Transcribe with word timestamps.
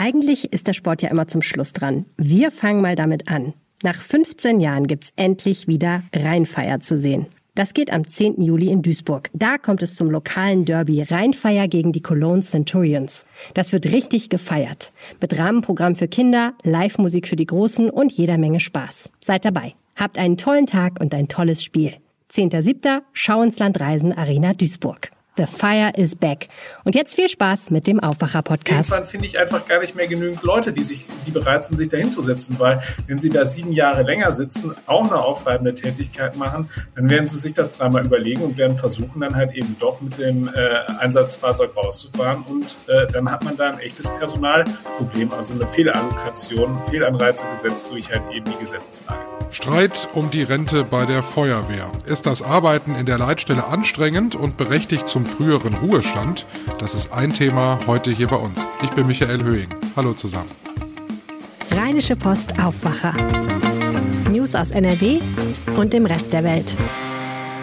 Eigentlich 0.00 0.50
ist 0.50 0.66
der 0.66 0.72
Sport 0.72 1.02
ja 1.02 1.10
immer 1.10 1.28
zum 1.28 1.42
Schluss 1.42 1.74
dran. 1.74 2.06
Wir 2.16 2.50
fangen 2.50 2.80
mal 2.80 2.96
damit 2.96 3.30
an. 3.30 3.52
Nach 3.82 4.00
15 4.00 4.58
Jahren 4.58 4.86
gibt's 4.86 5.12
endlich 5.16 5.68
wieder 5.68 6.04
Rheinfeier 6.16 6.80
zu 6.80 6.96
sehen. 6.96 7.26
Das 7.54 7.74
geht 7.74 7.92
am 7.92 8.08
10. 8.08 8.40
Juli 8.40 8.70
in 8.70 8.80
Duisburg. 8.80 9.28
Da 9.34 9.58
kommt 9.58 9.82
es 9.82 9.96
zum 9.96 10.10
lokalen 10.10 10.64
Derby 10.64 11.02
Rheinfeier 11.02 11.68
gegen 11.68 11.92
die 11.92 12.00
Cologne 12.00 12.40
Centurions. 12.40 13.26
Das 13.52 13.74
wird 13.74 13.92
richtig 13.92 14.30
gefeiert. 14.30 14.94
Mit 15.20 15.38
Rahmenprogramm 15.38 15.94
für 15.96 16.08
Kinder, 16.08 16.54
Live-Musik 16.62 17.28
für 17.28 17.36
die 17.36 17.44
Großen 17.44 17.90
und 17.90 18.10
jeder 18.10 18.38
Menge 18.38 18.60
Spaß. 18.60 19.10
Seid 19.20 19.44
dabei. 19.44 19.74
Habt 19.96 20.16
einen 20.16 20.38
tollen 20.38 20.64
Tag 20.64 20.98
und 20.98 21.14
ein 21.14 21.28
tolles 21.28 21.62
Spiel. 21.62 21.92
10.7. 22.30 23.02
Schau 23.12 23.42
ins 23.42 23.58
Land 23.58 23.78
Reisen 23.78 24.14
Arena 24.14 24.54
Duisburg. 24.54 25.10
The 25.40 25.46
Fire 25.46 25.90
is 25.96 26.16
Back. 26.16 26.48
Und 26.84 26.94
jetzt 26.94 27.14
viel 27.14 27.26
Spaß 27.26 27.70
mit 27.70 27.86
dem 27.86 27.98
Aufwacher-Podcast. 27.98 28.90
Irgendwann 28.90 29.06
finde 29.06 29.24
ich 29.24 29.38
einfach 29.38 29.66
gar 29.66 29.80
nicht 29.80 29.96
mehr 29.96 30.06
genügend 30.06 30.42
Leute, 30.42 30.70
die 30.70 30.82
sich, 30.82 31.04
die 31.24 31.30
bereit 31.30 31.64
sind, 31.64 31.76
sich 31.76 31.88
da 31.88 31.96
hinzusetzen, 31.96 32.56
weil 32.58 32.82
wenn 33.06 33.18
sie 33.18 33.30
da 33.30 33.46
sieben 33.46 33.72
Jahre 33.72 34.02
länger 34.02 34.32
sitzen, 34.32 34.74
auch 34.84 35.06
eine 35.06 35.16
aufreibende 35.16 35.74
Tätigkeit 35.74 36.36
machen, 36.36 36.68
dann 36.94 37.08
werden 37.08 37.26
sie 37.26 37.38
sich 37.38 37.54
das 37.54 37.70
dreimal 37.70 38.04
überlegen 38.04 38.42
und 38.42 38.58
werden 38.58 38.76
versuchen, 38.76 39.22
dann 39.22 39.34
halt 39.34 39.54
eben 39.54 39.76
doch 39.78 40.02
mit 40.02 40.18
dem 40.18 40.48
äh, 40.48 40.52
Einsatzfahrzeug 40.98 41.74
rauszufahren. 41.74 42.42
Und 42.42 42.76
äh, 42.86 43.06
dann 43.06 43.30
hat 43.30 43.42
man 43.42 43.56
da 43.56 43.70
ein 43.70 43.78
echtes 43.78 44.10
Personalproblem, 44.10 45.32
also 45.32 45.54
eine 45.54 45.66
Fehlallokation, 45.66 46.84
Fehlanreize 46.84 47.46
gesetzt 47.50 47.86
durch 47.90 48.12
halt 48.12 48.24
eben 48.30 48.44
die 48.44 48.58
Gesetzeslage. 48.58 49.20
Streit 49.52 50.08
um 50.14 50.30
die 50.30 50.44
Rente 50.44 50.84
bei 50.84 51.06
der 51.06 51.24
Feuerwehr. 51.24 51.90
Ist 52.04 52.26
das 52.26 52.40
Arbeiten 52.40 52.94
in 52.94 53.04
der 53.04 53.18
Leitstelle 53.18 53.66
anstrengend 53.66 54.36
und 54.36 54.56
berechtigt 54.56 55.08
zum 55.08 55.26
früheren 55.30 55.74
Ruhestand? 55.74 56.46
Das 56.78 56.94
ist 56.94 57.12
ein 57.12 57.32
Thema 57.32 57.78
heute 57.86 58.10
hier 58.10 58.26
bei 58.26 58.36
uns. 58.36 58.68
Ich 58.82 58.90
bin 58.90 59.06
Michael 59.06 59.42
Höhing. 59.42 59.68
Hallo 59.96 60.12
zusammen. 60.12 60.50
Rheinische 61.70 62.16
Post 62.16 62.60
Aufwacher. 62.60 63.14
News 64.30 64.54
aus 64.54 64.72
NRW 64.72 65.20
und 65.76 65.92
dem 65.92 66.06
Rest 66.06 66.32
der 66.32 66.44
Welt. 66.44 66.74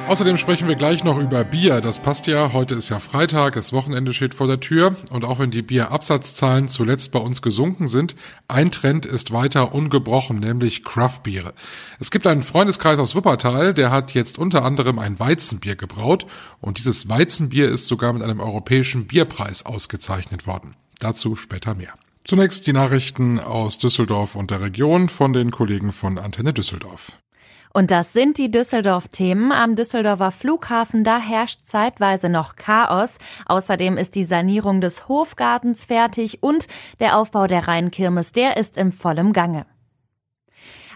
Außerdem 0.08 0.38
sprechen 0.38 0.70
wir 0.70 0.76
gleich 0.76 1.04
noch 1.04 1.20
über 1.20 1.44
Bier. 1.44 1.82
Das 1.82 2.00
passt 2.00 2.28
ja. 2.28 2.54
Heute 2.54 2.76
ist 2.76 2.88
ja 2.88 3.00
Freitag, 3.00 3.56
das 3.56 3.74
Wochenende 3.74 4.14
steht 4.14 4.34
vor 4.34 4.48
der 4.48 4.62
Tür. 4.62 4.96
Und 5.12 5.26
auch 5.26 5.40
wenn 5.40 5.52
die 5.52 5.62
Bierabsatzzahlen 5.62 6.70
zuletzt 6.70 7.12
bei 7.12 7.20
uns 7.20 7.42
gesunken 7.42 7.90
sind, 7.90 8.16
ein 8.48 8.72
Trend 8.72 9.06
ist 9.06 9.34
weiter 9.34 9.76
ungebrochen, 9.76 10.38
nämlich 10.38 10.86
Craftbiere. 10.86 11.54
Es 12.00 12.10
gibt 12.10 12.26
einen 12.26 12.42
Freundeskreis 12.42 13.00
aus 13.00 13.16
Wuppertal, 13.16 13.74
der 13.74 13.92
hat 13.92 14.14
jetzt 14.14 14.40
unter 14.40 14.64
anderem 14.64 14.98
ein 14.98 15.20
Weizenbier 15.20 15.76
gebraut. 15.76 16.26
Und 16.62 16.78
dieses 16.78 17.10
Weizenbier 17.10 17.68
ist 17.68 17.88
sogar 17.88 18.14
mit 18.14 18.24
einem 18.24 18.40
europäischen 18.40 19.08
Bierpreis 19.08 19.66
ausgezeichnet 19.66 20.48
worden. 20.48 20.78
Dazu 21.00 21.36
später 21.36 21.76
mehr. 21.76 21.94
Zunächst 22.24 22.66
die 22.66 22.74
Nachrichten 22.74 23.42
aus 23.42 23.78
Düsseldorf 23.78 24.36
und 24.36 24.52
der 24.52 24.62
Region 24.62 25.10
von 25.10 25.34
den 25.34 25.52
Kollegen 25.52 25.92
von 25.92 26.18
Antenne 26.18 26.54
Düsseldorf. 26.54 27.12
Und 27.74 27.92
das 27.92 28.14
sind 28.14 28.38
die 28.38 28.50
Düsseldorf-Themen. 28.50 29.52
Am 29.52 29.76
Düsseldorfer 29.76 30.32
Flughafen, 30.32 31.04
da 31.04 31.20
herrscht 31.20 31.62
zeitweise 31.64 32.30
noch 32.30 32.56
Chaos. 32.56 33.18
Außerdem 33.46 33.98
ist 33.98 34.16
die 34.16 34.26
Sanierung 34.26 34.82
des 34.82 35.08
Hofgartens 35.08 35.86
fertig 35.86 36.42
und 36.42 36.68
der 37.00 37.18
Aufbau 37.18 37.48
der 37.48 37.68
Rheinkirmes, 37.68 38.32
der 38.32 38.58
ist 38.58 38.78
im 38.78 38.92
vollem 38.92 39.34
Gange. 39.34 39.66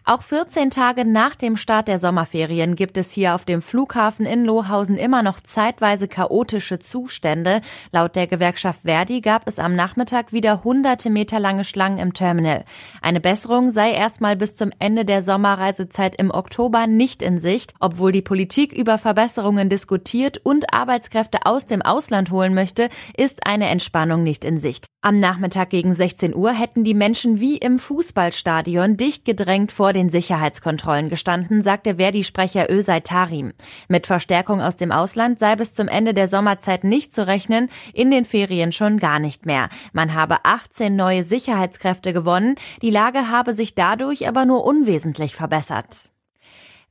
Auch 0.04 0.24
14 0.24 0.72
Tage 0.72 1.06
nach 1.06 1.36
dem 1.36 1.56
Start 1.56 1.88
der 1.88 2.00
Sommerferien 2.00 2.76
gibt 2.76 2.98
es 2.98 3.12
hier 3.12 3.36
auf 3.36 3.46
dem 3.46 3.62
Flughafen 3.62 4.26
in 4.26 4.44
Lohausen 4.46 4.98
immer 4.98 5.22
noch 5.22 5.40
zeitweise 5.40 6.08
chaotische 6.08 6.80
Zustände. 6.80 7.62
Laut 7.92 8.16
der 8.16 8.26
Gewerkschaft 8.26 8.82
Verdi 8.82 9.22
gab 9.22 9.48
es 9.48 9.60
am 9.60 9.76
Nachmittag 9.76 10.34
wieder 10.34 10.64
hunderte 10.64 11.12
Meter 11.12 11.40
lange 11.40 11.64
Schlangen 11.66 12.00
im 12.00 12.16
Terminal. 12.16 12.66
Eine 13.04 13.20
Besserung 13.20 13.70
sei 13.70 13.92
erstmal 13.92 14.36
bis 14.36 14.56
zum 14.56 14.72
Ende 14.80 15.06
der 15.06 15.22
Sommerreisezeit 15.22 16.16
im 16.16 16.32
Oktober 16.32 16.88
nicht 16.88 17.22
in 17.22 17.38
Sicht, 17.38 17.76
obwohl 17.80 18.12
die 18.12 18.24
Politik 18.24 18.74
über 18.74 18.98
Verbesserungen 18.98 19.70
diskutiert 19.70 20.40
und 20.44 20.74
Arbeitskräfte 20.74 21.46
aus 21.46 21.68
dem 21.68 21.84
Ausland 21.84 22.32
holen 22.32 22.56
möchte, 22.56 22.90
ist 23.16 23.46
eine 23.46 23.70
Entspannung 23.70 24.24
nicht 24.24 24.46
in 24.46 24.58
Sicht. 24.58 24.88
Am 25.04 25.20
Nachmittag 25.20 25.72
gegen 25.72 25.96
16 25.96 26.36
Uhr 26.36 26.52
hätten 26.52 26.84
die 26.84 26.94
Menschen 26.94 27.40
wie 27.40 27.58
im 27.58 27.80
Fußballstadion 27.80 28.98
dicht 28.98 29.26
gedrängt 29.26 29.72
vor 29.72 29.91
vor 29.92 29.94
den 29.94 30.10
Sicherheitskontrollen 30.10 31.10
gestanden, 31.10 31.62
sagte 31.62 31.96
Verdi-Sprecher 31.98 32.72
Özay 32.72 33.02
Tarim. 33.02 33.52
Mit 33.90 34.08
Verstärkung 34.08 34.62
aus 34.62 34.78
dem 34.78 34.90
Ausland 34.90 35.38
sei 35.38 35.58
bis 35.58 35.74
zum 35.74 35.90
Ende 35.90 36.14
der 36.14 36.30
Sommerzeit 36.30 36.86
nicht 36.86 37.14
zu 37.14 37.28
rechnen, 37.28 37.70
in 37.94 38.10
den 38.10 38.24
Ferien 38.24 38.72
schon 38.72 39.00
gar 39.00 39.20
nicht 39.20 39.46
mehr. 39.46 39.68
Man 39.92 40.14
habe 40.14 40.46
18 40.46 40.96
neue 40.96 41.26
Sicherheitskräfte 41.26 42.14
gewonnen, 42.14 42.56
die 42.82 42.90
Lage 42.90 43.28
habe 43.28 43.54
sich 43.54 43.76
dadurch 43.76 44.30
aber 44.30 44.46
nur 44.46 44.64
unwesentlich 44.64 45.36
verbessert. 45.36 46.11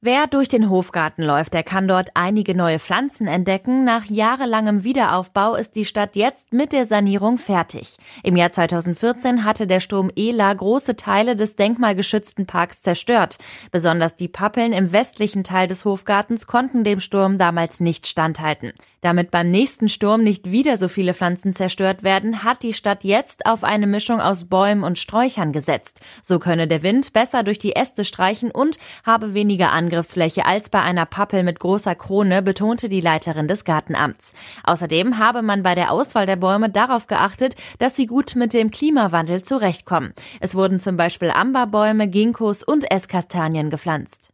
Wer 0.02 0.26
durch 0.26 0.48
den 0.48 0.70
Hofgarten 0.70 1.22
läuft, 1.22 1.52
der 1.52 1.62
kann 1.62 1.86
dort 1.86 2.08
einige 2.14 2.56
neue 2.56 2.78
Pflanzen 2.78 3.26
entdecken. 3.26 3.84
Nach 3.84 4.06
jahrelangem 4.06 4.82
Wiederaufbau 4.82 5.54
ist 5.56 5.76
die 5.76 5.84
Stadt 5.84 6.16
jetzt 6.16 6.54
mit 6.54 6.72
der 6.72 6.86
Sanierung 6.86 7.36
fertig. 7.36 7.98
Im 8.22 8.34
Jahr 8.34 8.50
2014 8.50 9.44
hatte 9.44 9.66
der 9.66 9.80
Sturm 9.80 10.10
Ela 10.16 10.54
große 10.54 10.96
Teile 10.96 11.36
des 11.36 11.56
denkmalgeschützten 11.56 12.46
Parks 12.46 12.80
zerstört. 12.80 13.36
Besonders 13.72 14.16
die 14.16 14.28
Pappeln 14.28 14.72
im 14.72 14.90
westlichen 14.90 15.44
Teil 15.44 15.68
des 15.68 15.84
Hofgartens 15.84 16.46
konnten 16.46 16.82
dem 16.82 17.00
Sturm 17.00 17.36
damals 17.36 17.78
nicht 17.78 18.06
standhalten. 18.06 18.72
Damit 19.02 19.30
beim 19.30 19.50
nächsten 19.50 19.90
Sturm 19.90 20.22
nicht 20.22 20.50
wieder 20.50 20.78
so 20.78 20.88
viele 20.88 21.12
Pflanzen 21.12 21.54
zerstört 21.54 22.02
werden, 22.02 22.42
hat 22.42 22.62
die 22.62 22.74
Stadt 22.74 23.04
jetzt 23.04 23.44
auf 23.44 23.64
eine 23.64 23.86
Mischung 23.86 24.20
aus 24.20 24.46
Bäumen 24.46 24.82
und 24.82 24.98
Sträuchern 24.98 25.52
gesetzt. 25.52 26.00
So 26.22 26.38
könne 26.38 26.68
der 26.68 26.82
Wind 26.82 27.12
besser 27.12 27.42
durch 27.42 27.58
die 27.58 27.76
Äste 27.76 28.06
streichen 28.06 28.50
und 28.50 28.78
habe 29.04 29.34
weniger 29.34 29.72
Angriffsfläche 29.90 30.46
als 30.46 30.68
bei 30.68 30.80
einer 30.80 31.04
Pappel 31.04 31.42
mit 31.42 31.58
großer 31.58 31.96
Krone, 31.96 32.42
betonte 32.42 32.88
die 32.88 33.00
Leiterin 33.00 33.48
des 33.48 33.64
Gartenamts. 33.64 34.34
Außerdem 34.62 35.18
habe 35.18 35.42
man 35.42 35.64
bei 35.64 35.74
der 35.74 35.90
Auswahl 35.90 36.26
der 36.26 36.36
Bäume 36.36 36.70
darauf 36.70 37.08
geachtet, 37.08 37.56
dass 37.80 37.96
sie 37.96 38.06
gut 38.06 38.36
mit 38.36 38.52
dem 38.52 38.70
Klimawandel 38.70 39.42
zurechtkommen. 39.42 40.12
Es 40.38 40.54
wurden 40.54 40.78
zum 40.78 40.96
Beispiel 40.96 41.32
Amberbäume, 41.32 42.06
Ginkgos 42.06 42.62
und 42.62 42.88
Esskastanien 42.88 43.68
gepflanzt. 43.68 44.30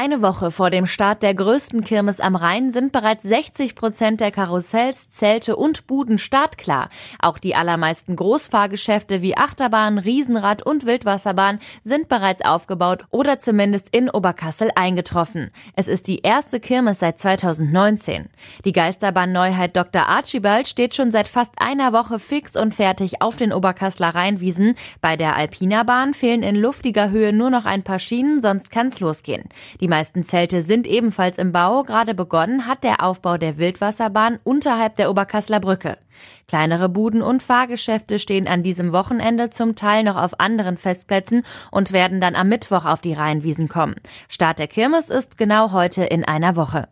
Eine 0.00 0.22
Woche 0.22 0.52
vor 0.52 0.70
dem 0.70 0.86
Start 0.86 1.24
der 1.24 1.34
größten 1.34 1.82
Kirmes 1.82 2.20
am 2.20 2.36
Rhein 2.36 2.70
sind 2.70 2.92
bereits 2.92 3.24
60 3.24 3.74
Prozent 3.74 4.20
der 4.20 4.30
Karussells, 4.30 5.10
Zelte 5.10 5.56
und 5.56 5.88
Buden 5.88 6.18
startklar. 6.18 6.88
Auch 7.20 7.38
die 7.38 7.56
allermeisten 7.56 8.14
Großfahrgeschäfte 8.14 9.22
wie 9.22 9.36
Achterbahn, 9.36 9.98
Riesenrad 9.98 10.64
und 10.64 10.86
Wildwasserbahn 10.86 11.58
sind 11.82 12.08
bereits 12.08 12.44
aufgebaut 12.44 13.06
oder 13.10 13.40
zumindest 13.40 13.88
in 13.92 14.08
Oberkassel 14.08 14.70
eingetroffen. 14.76 15.50
Es 15.74 15.88
ist 15.88 16.06
die 16.06 16.20
erste 16.20 16.60
Kirmes 16.60 17.00
seit 17.00 17.18
2019. 17.18 18.28
Die 18.64 18.72
Geisterbahn-Neuheit 18.72 19.76
Dr. 19.76 20.06
Archibald 20.06 20.68
steht 20.68 20.94
schon 20.94 21.10
seit 21.10 21.26
fast 21.26 21.54
einer 21.58 21.92
Woche 21.92 22.20
fix 22.20 22.54
und 22.54 22.72
fertig 22.72 23.20
auf 23.20 23.34
den 23.34 23.52
Oberkasseler 23.52 24.14
Rheinwiesen. 24.14 24.76
Bei 25.00 25.16
der 25.16 25.34
Alpinerbahn 25.34 26.14
fehlen 26.14 26.44
in 26.44 26.54
luftiger 26.54 27.10
Höhe 27.10 27.32
nur 27.32 27.50
noch 27.50 27.66
ein 27.66 27.82
paar 27.82 27.98
Schienen, 27.98 28.40
sonst 28.40 28.70
kann's 28.70 29.00
losgehen. 29.00 29.47
Die 29.80 29.88
meisten 29.88 30.24
Zelte 30.24 30.62
sind 30.62 30.86
ebenfalls 30.86 31.38
im 31.38 31.52
Bau. 31.52 31.82
Gerade 31.82 32.14
begonnen 32.14 32.66
hat 32.66 32.84
der 32.84 33.02
Aufbau 33.02 33.36
der 33.36 33.58
Wildwasserbahn 33.58 34.38
unterhalb 34.44 34.96
der 34.96 35.10
Oberkasseler 35.10 35.60
Brücke. 35.60 35.98
Kleinere 36.46 36.88
Buden 36.88 37.22
und 37.22 37.42
Fahrgeschäfte 37.42 38.18
stehen 38.18 38.48
an 38.48 38.62
diesem 38.62 38.92
Wochenende 38.92 39.50
zum 39.50 39.74
Teil 39.76 40.02
noch 40.04 40.16
auf 40.16 40.40
anderen 40.40 40.76
Festplätzen 40.76 41.44
und 41.70 41.92
werden 41.92 42.20
dann 42.20 42.34
am 42.34 42.48
Mittwoch 42.48 42.84
auf 42.84 43.00
die 43.00 43.14
Rheinwiesen 43.14 43.68
kommen. 43.68 43.96
Start 44.28 44.58
der 44.58 44.68
Kirmes 44.68 45.10
ist 45.10 45.38
genau 45.38 45.72
heute 45.72 46.04
in 46.04 46.24
einer 46.24 46.56
Woche. 46.56 46.88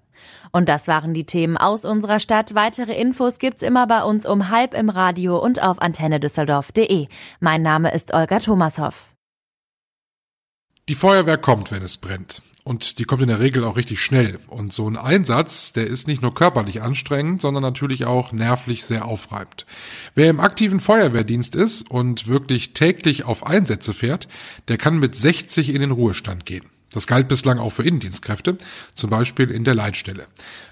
Und 0.52 0.68
das 0.68 0.88
waren 0.88 1.14
die 1.14 1.26
Themen 1.26 1.56
aus 1.56 1.84
unserer 1.84 2.20
Stadt. 2.20 2.54
Weitere 2.54 2.94
Infos 2.98 3.38
gibt's 3.38 3.62
immer 3.62 3.86
bei 3.86 4.02
uns 4.02 4.26
um 4.26 4.48
halb 4.48 4.74
im 4.74 4.88
Radio 4.88 5.38
und 5.38 5.62
auf 5.62 5.80
antennedüsseldorf.de. 5.80 7.08
Mein 7.40 7.62
Name 7.62 7.92
ist 7.92 8.14
Olga 8.14 8.38
Thomashoff. 8.38 9.06
Die 10.88 10.94
Feuerwehr 10.94 11.38
kommt, 11.38 11.72
wenn 11.72 11.82
es 11.82 11.96
brennt. 11.96 12.42
Und 12.66 12.98
die 12.98 13.04
kommt 13.04 13.22
in 13.22 13.28
der 13.28 13.38
Regel 13.38 13.62
auch 13.62 13.76
richtig 13.76 14.00
schnell. 14.00 14.40
Und 14.48 14.72
so 14.72 14.90
ein 14.90 14.96
Einsatz, 14.96 15.72
der 15.72 15.86
ist 15.86 16.08
nicht 16.08 16.20
nur 16.20 16.34
körperlich 16.34 16.82
anstrengend, 16.82 17.40
sondern 17.40 17.62
natürlich 17.62 18.06
auch 18.06 18.32
nervlich 18.32 18.84
sehr 18.84 19.04
aufreibend. 19.04 19.66
Wer 20.16 20.30
im 20.30 20.40
aktiven 20.40 20.80
Feuerwehrdienst 20.80 21.54
ist 21.54 21.88
und 21.88 22.26
wirklich 22.26 22.72
täglich 22.72 23.22
auf 23.22 23.46
Einsätze 23.46 23.94
fährt, 23.94 24.26
der 24.66 24.78
kann 24.78 24.98
mit 24.98 25.14
60 25.14 25.72
in 25.72 25.80
den 25.80 25.92
Ruhestand 25.92 26.44
gehen. 26.44 26.64
Das 26.96 27.06
galt 27.06 27.28
bislang 27.28 27.58
auch 27.58 27.68
für 27.68 27.82
Innendienstkräfte, 27.82 28.56
zum 28.94 29.10
Beispiel 29.10 29.50
in 29.50 29.64
der 29.64 29.74
Leitstelle. 29.74 30.24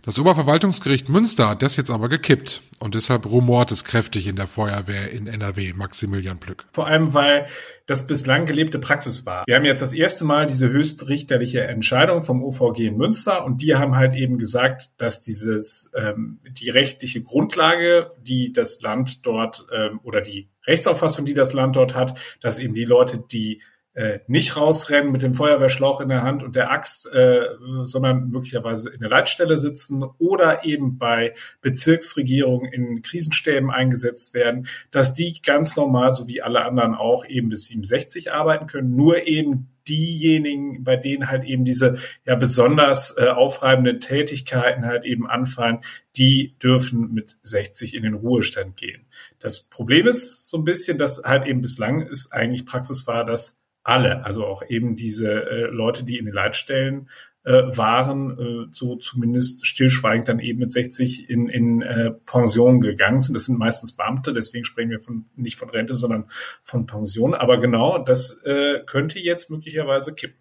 Das 0.04 0.18
Oberverwaltungsgericht 0.18 1.10
Münster 1.10 1.50
hat 1.50 1.62
das 1.62 1.76
jetzt 1.76 1.90
aber 1.90 2.08
gekippt 2.08 2.62
und 2.80 2.94
deshalb 2.94 3.26
rumort 3.26 3.70
es 3.72 3.84
kräftig 3.84 4.26
in 4.26 4.34
der 4.34 4.46
Feuerwehr 4.46 5.10
in 5.10 5.26
NRW, 5.26 5.74
Maximilian 5.74 6.40
Plück. 6.40 6.64
Vor 6.72 6.86
allem, 6.86 7.12
weil 7.12 7.46
das 7.84 8.06
bislang 8.06 8.46
gelebte 8.46 8.78
Praxis 8.78 9.26
war. 9.26 9.44
Wir 9.46 9.56
haben 9.56 9.66
jetzt 9.66 9.82
das 9.82 9.92
erste 9.92 10.24
Mal 10.24 10.46
diese 10.46 10.70
höchstrichterliche 10.70 11.60
Entscheidung 11.60 12.22
vom 12.22 12.42
OVG 12.42 12.86
in 12.86 12.96
Münster 12.96 13.44
und 13.44 13.60
die 13.60 13.74
haben 13.74 13.94
halt 13.94 14.14
eben 14.14 14.38
gesagt, 14.38 14.92
dass 14.96 15.20
dieses 15.20 15.92
ähm, 15.94 16.40
die 16.48 16.70
rechtliche 16.70 17.20
Grundlage, 17.20 18.12
die 18.22 18.50
das 18.54 18.80
Land 18.80 19.26
dort 19.26 19.66
ähm, 19.70 20.00
oder 20.02 20.22
die 20.22 20.48
Rechtsauffassung, 20.66 21.26
die 21.26 21.34
das 21.34 21.52
Land 21.52 21.76
dort 21.76 21.94
hat, 21.94 22.18
dass 22.40 22.58
eben 22.58 22.72
die 22.72 22.86
Leute, 22.86 23.22
die 23.30 23.60
äh, 23.94 24.18
nicht 24.26 24.56
rausrennen 24.56 25.12
mit 25.12 25.22
dem 25.22 25.34
Feuerwehrschlauch 25.34 26.00
in 26.00 26.08
der 26.08 26.22
Hand 26.22 26.42
und 26.42 26.56
der 26.56 26.70
Axt, 26.70 27.06
äh, 27.12 27.46
sondern 27.84 28.28
möglicherweise 28.28 28.90
in 28.90 29.00
der 29.00 29.08
Leitstelle 29.08 29.56
sitzen 29.56 30.02
oder 30.18 30.64
eben 30.64 30.98
bei 30.98 31.34
Bezirksregierungen 31.60 32.72
in 32.72 33.02
Krisenstäben 33.02 33.70
eingesetzt 33.70 34.34
werden, 34.34 34.66
dass 34.90 35.14
die 35.14 35.40
ganz 35.42 35.76
normal, 35.76 36.12
so 36.12 36.28
wie 36.28 36.42
alle 36.42 36.64
anderen 36.64 36.94
auch, 36.94 37.24
eben 37.24 37.48
bis 37.48 37.66
67 37.66 38.32
arbeiten 38.32 38.66
können, 38.66 38.96
nur 38.96 39.26
eben 39.26 39.70
diejenigen, 39.86 40.82
bei 40.82 40.96
denen 40.96 41.28
halt 41.28 41.44
eben 41.44 41.64
diese 41.64 41.96
ja 42.24 42.34
besonders 42.34 43.16
äh, 43.18 43.28
aufreibenden 43.28 44.00
Tätigkeiten 44.00 44.86
halt 44.86 45.04
eben 45.04 45.26
anfallen, 45.26 45.80
die 46.16 46.56
dürfen 46.62 47.12
mit 47.12 47.36
60 47.42 47.94
in 47.94 48.02
den 48.02 48.14
Ruhestand 48.14 48.76
gehen. 48.76 49.06
Das 49.38 49.60
Problem 49.60 50.06
ist 50.06 50.48
so 50.48 50.56
ein 50.56 50.64
bisschen, 50.64 50.98
dass 50.98 51.22
halt 51.24 51.46
eben 51.46 51.60
bislang 51.60 52.00
ist 52.00 52.32
eigentlich 52.32 52.64
Praxis 52.66 53.06
war, 53.06 53.24
dass 53.24 53.60
alle, 53.84 54.24
also 54.24 54.44
auch 54.46 54.62
eben 54.68 54.96
diese 54.96 55.30
äh, 55.30 55.66
Leute, 55.66 56.04
die 56.04 56.18
in 56.18 56.24
den 56.24 56.34
Leitstellen 56.34 57.08
äh, 57.44 57.52
waren, 57.76 58.38
äh, 58.38 58.66
so 58.70 58.96
zumindest 58.96 59.66
stillschweigend 59.66 60.28
dann 60.28 60.38
eben 60.40 60.60
mit 60.60 60.72
60 60.72 61.28
in, 61.28 61.48
in 61.48 61.82
äh, 61.82 62.10
Pension 62.10 62.80
gegangen 62.80 63.20
sind. 63.20 63.34
Das 63.34 63.44
sind 63.44 63.58
meistens 63.58 63.92
Beamte, 63.92 64.32
deswegen 64.32 64.64
sprechen 64.64 64.90
wir 64.90 65.00
von 65.00 65.26
nicht 65.36 65.56
von 65.56 65.68
Rente, 65.68 65.94
sondern 65.94 66.24
von 66.62 66.86
Pension. 66.86 67.34
Aber 67.34 67.60
genau, 67.60 67.98
das 67.98 68.40
äh, 68.44 68.80
könnte 68.86 69.20
jetzt 69.20 69.50
möglicherweise 69.50 70.14
kippen. 70.14 70.38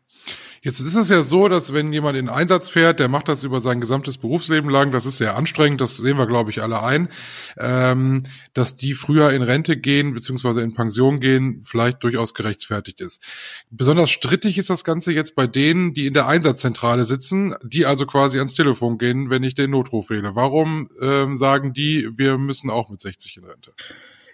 Jetzt 0.64 0.80
ist 0.80 0.96
es 0.96 1.10
ja 1.10 1.24
so, 1.24 1.50
dass 1.50 1.74
wenn 1.74 1.92
jemand 1.92 2.18
in 2.18 2.30
Einsatz 2.30 2.70
fährt, 2.70 3.02
der 3.02 3.10
macht 3.10 3.28
das 3.28 3.44
über 3.44 3.60
sein 3.60 3.82
gesamtes 3.82 4.18
Berufsleben 4.18 4.70
lang, 4.70 4.94
das 4.94 5.06
ist 5.06 5.18
sehr 5.18 5.36
anstrengend, 5.36 5.82
das 5.82 5.98
sehen 5.98 6.18
wir, 6.18 6.26
glaube 6.26 6.52
ich, 6.52 6.62
alle 6.62 6.82
ein, 6.82 7.10
ähm, 7.58 8.24
dass 8.54 8.78
die 8.78 8.94
früher 8.94 9.32
in 9.32 9.42
Rente 9.42 9.76
gehen, 9.76 10.14
beziehungsweise 10.14 10.62
in 10.62 10.74
Pension 10.74 11.20
gehen, 11.20 11.60
vielleicht 11.62 12.02
durchaus 12.02 12.34
gerechtfertigt 12.34 13.02
ist. 13.02 13.22
Besonders 13.72 14.10
strittig 14.10 14.58
ist 14.58 14.70
das 14.70 14.86
Ganze 14.86 15.12
jetzt 15.12 15.36
bei 15.36 15.48
denen, 15.48 15.94
die 15.94 16.08
in 16.08 16.14
der 16.14 16.28
Einsatzzentrale 16.28 17.04
sitzen, 17.04 17.56
die 17.62 17.86
also 17.86 18.06
quasi 18.06 18.38
ans 18.38 18.54
Telefon 18.54 18.98
gehen, 18.98 19.30
wenn 19.30 19.44
ich 19.44 19.56
den 19.56 19.72
Notruf 19.72 20.10
wähle. 20.10 20.34
Warum 20.34 20.90
ähm, 21.02 21.38
sagen 21.38 21.74
die, 21.74 22.08
wir 22.16 22.38
müssen 22.38 22.70
auch 22.70 22.90
mit 22.90 23.02
60 23.02 23.36
in 23.36 23.44
Rente? 23.44 23.74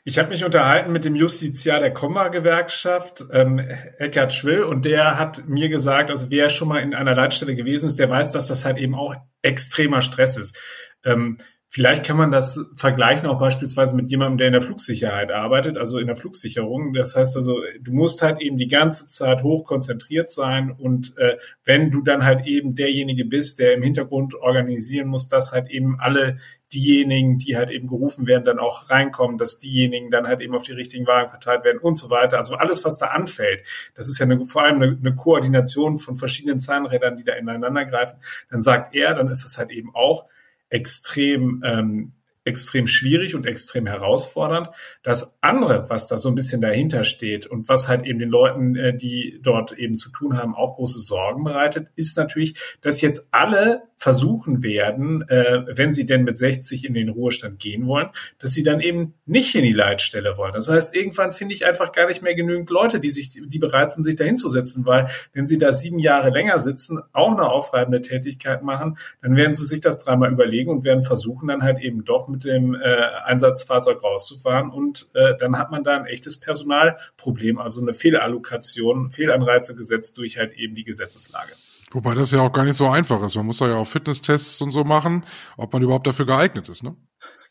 Ich 0.04 0.18
habe 0.18 0.30
mich 0.30 0.44
unterhalten 0.44 0.92
mit 0.92 1.06
dem 1.06 1.16
Justiziar 1.16 1.80
der 1.80 1.94
Komma-Gewerkschaft, 1.94 3.24
ähm, 3.32 3.60
Eckhard 3.98 4.34
Schwill, 4.34 4.64
und 4.64 4.86
der 4.86 5.20
hat 5.20 5.48
mir 5.48 5.70
gesagt, 5.70 6.10
also 6.10 6.32
wer 6.32 6.50
schon 6.50 6.68
mal 6.68 6.80
in 6.80 6.96
einer 6.96 7.16
Leitstelle 7.16 7.56
gewesen 7.56 7.88
ist, 7.88 8.00
der 8.00 8.10
weiß, 8.10 8.32
dass 8.32 8.48
das 8.48 8.66
halt 8.66 8.78
eben 8.78 8.96
auch 8.96 9.16
extremer 9.42 10.02
Stress 10.02 10.38
ist. 10.38 10.58
Ähm, 11.06 11.38
Vielleicht 11.72 12.04
kann 12.04 12.18
man 12.18 12.32
das 12.32 12.60
vergleichen 12.74 13.28
auch 13.28 13.40
beispielsweise 13.40 13.96
mit 13.96 14.10
jemandem, 14.10 14.40
der 14.40 14.48
in 14.48 14.54
der 14.54 14.62
Flugsicherheit 14.64 15.32
arbeitet, 15.32 15.78
also 15.78 16.00
in 16.00 16.08
der 16.08 16.16
Flugsicherung. 16.16 16.94
Das 16.94 17.16
heißt 17.16 17.38
also, 17.38 17.60
du 17.80 17.94
musst 17.94 18.24
halt 18.24 18.42
eben 18.42 18.58
die 18.58 18.68
ganze 18.68 19.06
Zeit 19.06 19.44
hoch 19.44 19.66
konzentriert 19.66 20.32
sein 20.32 20.72
und 20.72 21.16
äh, 21.20 21.38
wenn 21.66 21.92
du 21.92 22.02
dann 22.02 22.26
halt 22.26 22.48
eben 22.48 22.74
derjenige 22.74 23.24
bist, 23.24 23.60
der 23.60 23.76
im 23.76 23.84
Hintergrund 23.84 24.34
organisieren 24.34 25.10
muss, 25.10 25.28
dass 25.28 25.52
halt 25.52 25.70
eben 25.70 26.00
alle 26.00 26.38
diejenigen, 26.74 27.38
die 27.38 27.56
halt 27.56 27.70
eben 27.70 27.88
gerufen 27.88 28.26
werden, 28.26 28.46
dann 28.46 28.58
auch 28.58 28.90
reinkommen, 28.90 29.38
dass 29.38 29.60
diejenigen 29.60 30.10
dann 30.10 30.28
halt 30.28 30.42
eben 30.42 30.56
auf 30.56 30.64
die 30.64 30.72
richtigen 30.72 31.06
Wagen 31.06 31.30
verteilt 31.30 31.64
werden 31.66 31.78
und 31.78 32.00
so 32.00 32.10
weiter. 32.10 32.38
Also 32.38 32.56
alles, 32.56 32.84
was 32.84 32.98
da 32.98 33.08
anfällt, 33.08 33.68
das 33.94 34.10
ist 34.10 34.18
ja 34.18 34.26
eine, 34.26 34.44
vor 34.44 34.64
allem 34.64 34.82
eine, 34.82 34.98
eine 35.00 35.14
Koordination 35.14 35.98
von 35.98 36.18
verschiedenen 36.18 36.60
Zahnrädern, 36.60 37.16
die 37.16 37.24
da 37.24 37.34
ineinander 37.34 37.86
greifen. 37.86 38.18
Dann 38.50 38.64
sagt 38.64 38.96
er, 38.96 39.14
dann 39.14 39.28
ist 39.28 39.46
es 39.46 39.60
halt 39.60 39.70
eben 39.70 39.94
auch 39.94 40.26
extrem 40.70 41.64
ähm, 41.66 42.14
extrem 42.46 42.88
schwierig 42.88 43.36
und 43.36 43.46
extrem 43.46 43.86
herausfordernd. 43.86 44.70
Das 45.04 45.38
andere, 45.42 45.90
was 45.90 46.08
da 46.08 46.18
so 46.18 46.30
ein 46.30 46.36
bisschen 46.36 46.62
dahinter 46.62 47.04
steht 47.04 47.46
und 47.46 47.70
was 47.70 47.88
halt 47.88 48.06
eben 48.06 48.20
den 48.20 48.30
Leuten, 48.30 48.76
äh, 48.76 48.96
die 48.96 49.40
dort 49.42 49.72
eben 49.74 49.96
zu 49.96 50.10
tun 50.10 50.38
haben, 50.38 50.56
auch 50.56 50.76
große 50.76 51.00
Sorgen 51.00 51.44
bereitet, 51.44 51.90
ist 51.96 52.18
natürlich, 52.18 52.56
dass 52.82 53.02
jetzt 53.02 53.28
alle 53.32 53.84
versuchen 54.00 54.64
werden, 54.64 55.28
äh, 55.28 55.66
wenn 55.68 55.92
sie 55.92 56.06
denn 56.06 56.24
mit 56.24 56.38
60 56.38 56.86
in 56.86 56.94
den 56.94 57.10
Ruhestand 57.10 57.60
gehen 57.60 57.86
wollen, 57.86 58.08
dass 58.40 58.52
sie 58.52 58.64
dann 58.64 58.80
eben 58.80 59.14
nicht 59.26 59.54
in 59.56 59.64
die 59.64 59.74
Leitstelle 59.74 60.38
wollen. 60.38 60.54
Das 60.54 60.70
heißt, 60.70 60.96
irgendwann 60.96 61.34
finde 61.34 61.54
ich 61.54 61.66
einfach 61.66 61.92
gar 61.92 62.08
nicht 62.08 62.22
mehr 62.22 62.34
genügend 62.34 62.70
Leute, 62.70 63.02
die 63.02 63.10
sich, 63.10 63.42
die 63.46 63.60
bereit 63.60 63.92
sind, 63.92 64.04
sich 64.04 64.16
dahin 64.16 64.38
zu 64.38 64.50
weil 64.86 65.08
wenn 65.34 65.46
sie 65.46 65.58
da 65.58 65.74
sieben 65.74 66.00
Jahre 66.00 66.30
länger 66.30 66.60
sitzen, 66.60 67.00
auch 67.12 67.34
eine 67.34 67.50
aufreibende 67.50 68.02
Tätigkeit 68.02 68.64
machen, 68.64 68.98
dann 69.22 69.36
werden 69.36 69.54
sie 69.54 69.66
sich 69.66 69.82
das 69.82 70.00
dreimal 70.00 70.32
überlegen 70.32 70.72
und 70.72 70.86
werden 70.86 71.04
versuchen, 71.04 71.50
dann 71.50 71.62
halt 71.62 71.82
eben 71.82 72.06
doch 72.06 72.30
mit 72.30 72.46
dem 72.46 72.76
äh, 72.76 72.80
Einsatzfahrzeug 73.26 74.02
rauszufahren 74.02 74.70
und 74.70 75.10
äh, 75.14 75.36
dann 75.38 75.58
hat 75.58 75.72
man 75.72 75.84
da 75.84 75.98
ein 75.98 76.06
echtes 76.06 76.40
Personalproblem, 76.40 77.60
also 77.60 77.82
eine 77.82 77.94
Fehlallokation, 77.94 79.12
Fehlanreize 79.12 79.76
gesetzt 79.76 80.18
durch 80.18 80.38
halt 80.38 80.54
eben 80.54 80.74
die 80.74 80.86
Gesetzeslage. 80.86 81.52
Wobei 81.92 82.14
das 82.14 82.32
ja 82.32 82.42
auch 82.42 82.54
gar 82.54 82.66
nicht 82.66 82.76
so 82.76 82.88
einfach 82.88 83.24
ist. 83.24 83.36
Man 83.36 83.48
muss 83.48 83.58
da 83.58 83.68
ja 83.68 83.76
auch 83.76 83.88
Fitnesstests 83.88 84.62
und 84.62 84.72
so 84.72 84.84
machen, 84.84 85.26
ob 85.58 85.74
man 85.74 85.82
überhaupt 85.82 86.06
dafür 86.06 86.26
geeignet 86.26 86.70
ist, 86.70 86.84
ne? 86.84 86.96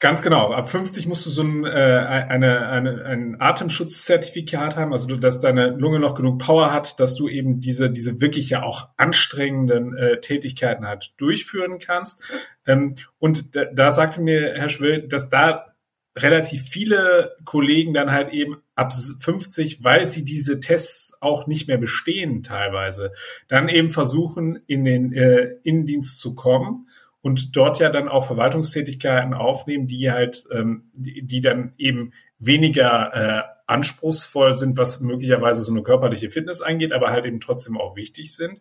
Ganz 0.01 0.23
genau. 0.23 0.53
Ab 0.53 0.71
50 0.71 1.09
musst 1.09 1.27
du 1.27 1.31
so 1.31 1.43
ein, 1.43 1.65
äh, 1.65 1.69
eine, 1.69 2.69
eine, 2.69 3.05
ein 3.05 3.41
Atemschutzzertifikat 3.41 4.77
haben, 4.77 4.93
also 4.93 5.09
dass 5.17 5.41
deine 5.41 5.71
Lunge 5.71 5.99
noch 5.99 6.15
genug 6.15 6.39
Power 6.39 6.73
hat, 6.73 7.01
dass 7.01 7.17
du 7.17 7.29
eben 7.29 7.59
diese, 7.59 7.91
diese 7.91 8.21
wirklich 8.21 8.49
ja 8.49 8.63
auch 8.63 8.91
anstrengenden 8.97 9.97
äh, 9.97 10.21
Tätigkeiten 10.21 10.87
halt 10.87 11.15
durchführen 11.17 11.81
kannst. 11.81 12.23
Ähm, 12.65 12.95
und 13.19 13.57
da, 13.57 13.65
da 13.75 13.91
sagte 13.91 14.21
mir 14.21 14.55
Herr 14.55 14.69
Schwill, 14.69 15.09
dass 15.09 15.31
da 15.31 15.75
relativ 16.17 16.63
viele 16.63 17.37
Kollegen 17.45 17.93
dann 17.93 18.13
halt 18.13 18.33
eben 18.33 18.59
ab 18.79 18.93
50, 18.93 19.83
weil 19.83 20.09
sie 20.09 20.25
diese 20.25 20.61
Tests 20.61 21.13
auch 21.21 21.47
nicht 21.47 21.67
mehr 21.67 21.79
bestehen 21.79 22.43
teilweise, 22.45 23.13
dann 23.49 23.69
eben 23.69 23.91
versuchen, 23.91 24.61
in 24.67 24.85
den 24.85 25.13
äh, 25.13 25.57
Innendienst 25.65 26.21
zu 26.21 26.35
kommen 26.37 26.89
und 27.21 27.57
dort 27.57 27.81
ja 27.81 27.91
dann 27.91 28.09
auch 28.09 28.27
Verwaltungstätigkeiten 28.27 29.35
aufnehmen, 29.35 29.89
die 29.89 30.13
halt, 30.13 30.45
ähm, 30.53 30.91
die, 30.95 31.27
die 31.27 31.41
dann 31.41 31.73
eben 31.77 32.13
weniger 32.39 33.15
äh, 33.15 33.43
anspruchsvoll 33.67 34.53
sind, 34.53 34.79
was 34.79 35.01
möglicherweise 35.01 35.63
so 35.63 35.73
eine 35.73 35.83
körperliche 35.83 36.31
Fitness 36.31 36.63
angeht, 36.63 36.93
aber 36.93 37.11
halt 37.11 37.27
eben 37.27 37.41
trotzdem 37.41 37.77
auch 37.77 37.97
wichtig 37.97 38.35
sind. 38.35 38.61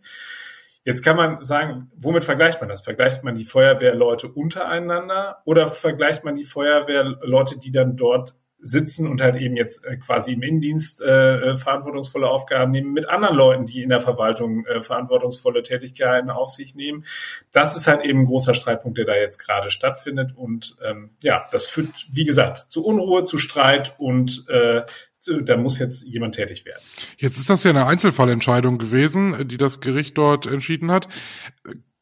Jetzt 0.83 1.03
kann 1.03 1.15
man 1.15 1.43
sagen, 1.43 1.91
womit 1.95 2.23
vergleicht 2.23 2.59
man 2.59 2.69
das? 2.69 2.81
Vergleicht 2.81 3.23
man 3.23 3.35
die 3.35 3.45
Feuerwehrleute 3.45 4.29
untereinander 4.29 5.43
oder 5.45 5.67
vergleicht 5.67 6.23
man 6.23 6.35
die 6.35 6.45
Feuerwehrleute, 6.45 7.59
die 7.59 7.71
dann 7.71 7.97
dort 7.97 8.35
sitzen 8.59 9.07
und 9.07 9.21
halt 9.21 9.35
eben 9.35 9.55
jetzt 9.55 9.85
äh, 9.85 9.97
quasi 9.97 10.33
im 10.33 10.41
Innendienst 10.41 11.01
äh, 11.01 11.51
äh, 11.51 11.57
verantwortungsvolle 11.57 12.27
Aufgaben 12.27 12.71
nehmen 12.71 12.91
mit 12.91 13.07
anderen 13.07 13.35
Leuten, 13.35 13.65
die 13.65 13.83
in 13.83 13.89
der 13.89 14.01
Verwaltung 14.01 14.65
äh, 14.65 14.81
verantwortungsvolle 14.81 15.63
Tätigkeiten 15.63 16.29
auf 16.29 16.49
sich 16.49 16.75
nehmen. 16.75 17.05
Das 17.51 17.77
ist 17.77 17.87
halt 17.87 18.03
eben 18.03 18.21
ein 18.21 18.25
großer 18.25 18.53
Streitpunkt, 18.53 18.97
der 18.97 19.05
da 19.05 19.15
jetzt 19.15 19.37
gerade 19.37 19.69
stattfindet. 19.69 20.33
Und 20.35 20.75
ähm, 20.83 21.11
ja, 21.21 21.45
das 21.51 21.65
führt, 21.65 22.07
wie 22.11 22.25
gesagt, 22.25 22.57
zu 22.57 22.83
Unruhe, 22.83 23.23
zu 23.23 23.37
Streit 23.37 23.95
und 23.97 24.45
äh, 24.49 24.81
da 25.43 25.57
muss 25.57 25.77
jetzt 25.79 26.07
jemand 26.07 26.35
tätig 26.35 26.65
werden. 26.65 26.81
Jetzt 27.17 27.37
ist 27.37 27.49
das 27.49 27.63
ja 27.63 27.71
eine 27.71 27.85
Einzelfallentscheidung 27.85 28.77
gewesen, 28.77 29.47
die 29.49 29.57
das 29.57 29.81
Gericht 29.81 30.17
dort 30.17 30.45
entschieden 30.45 30.89
hat. 30.89 31.09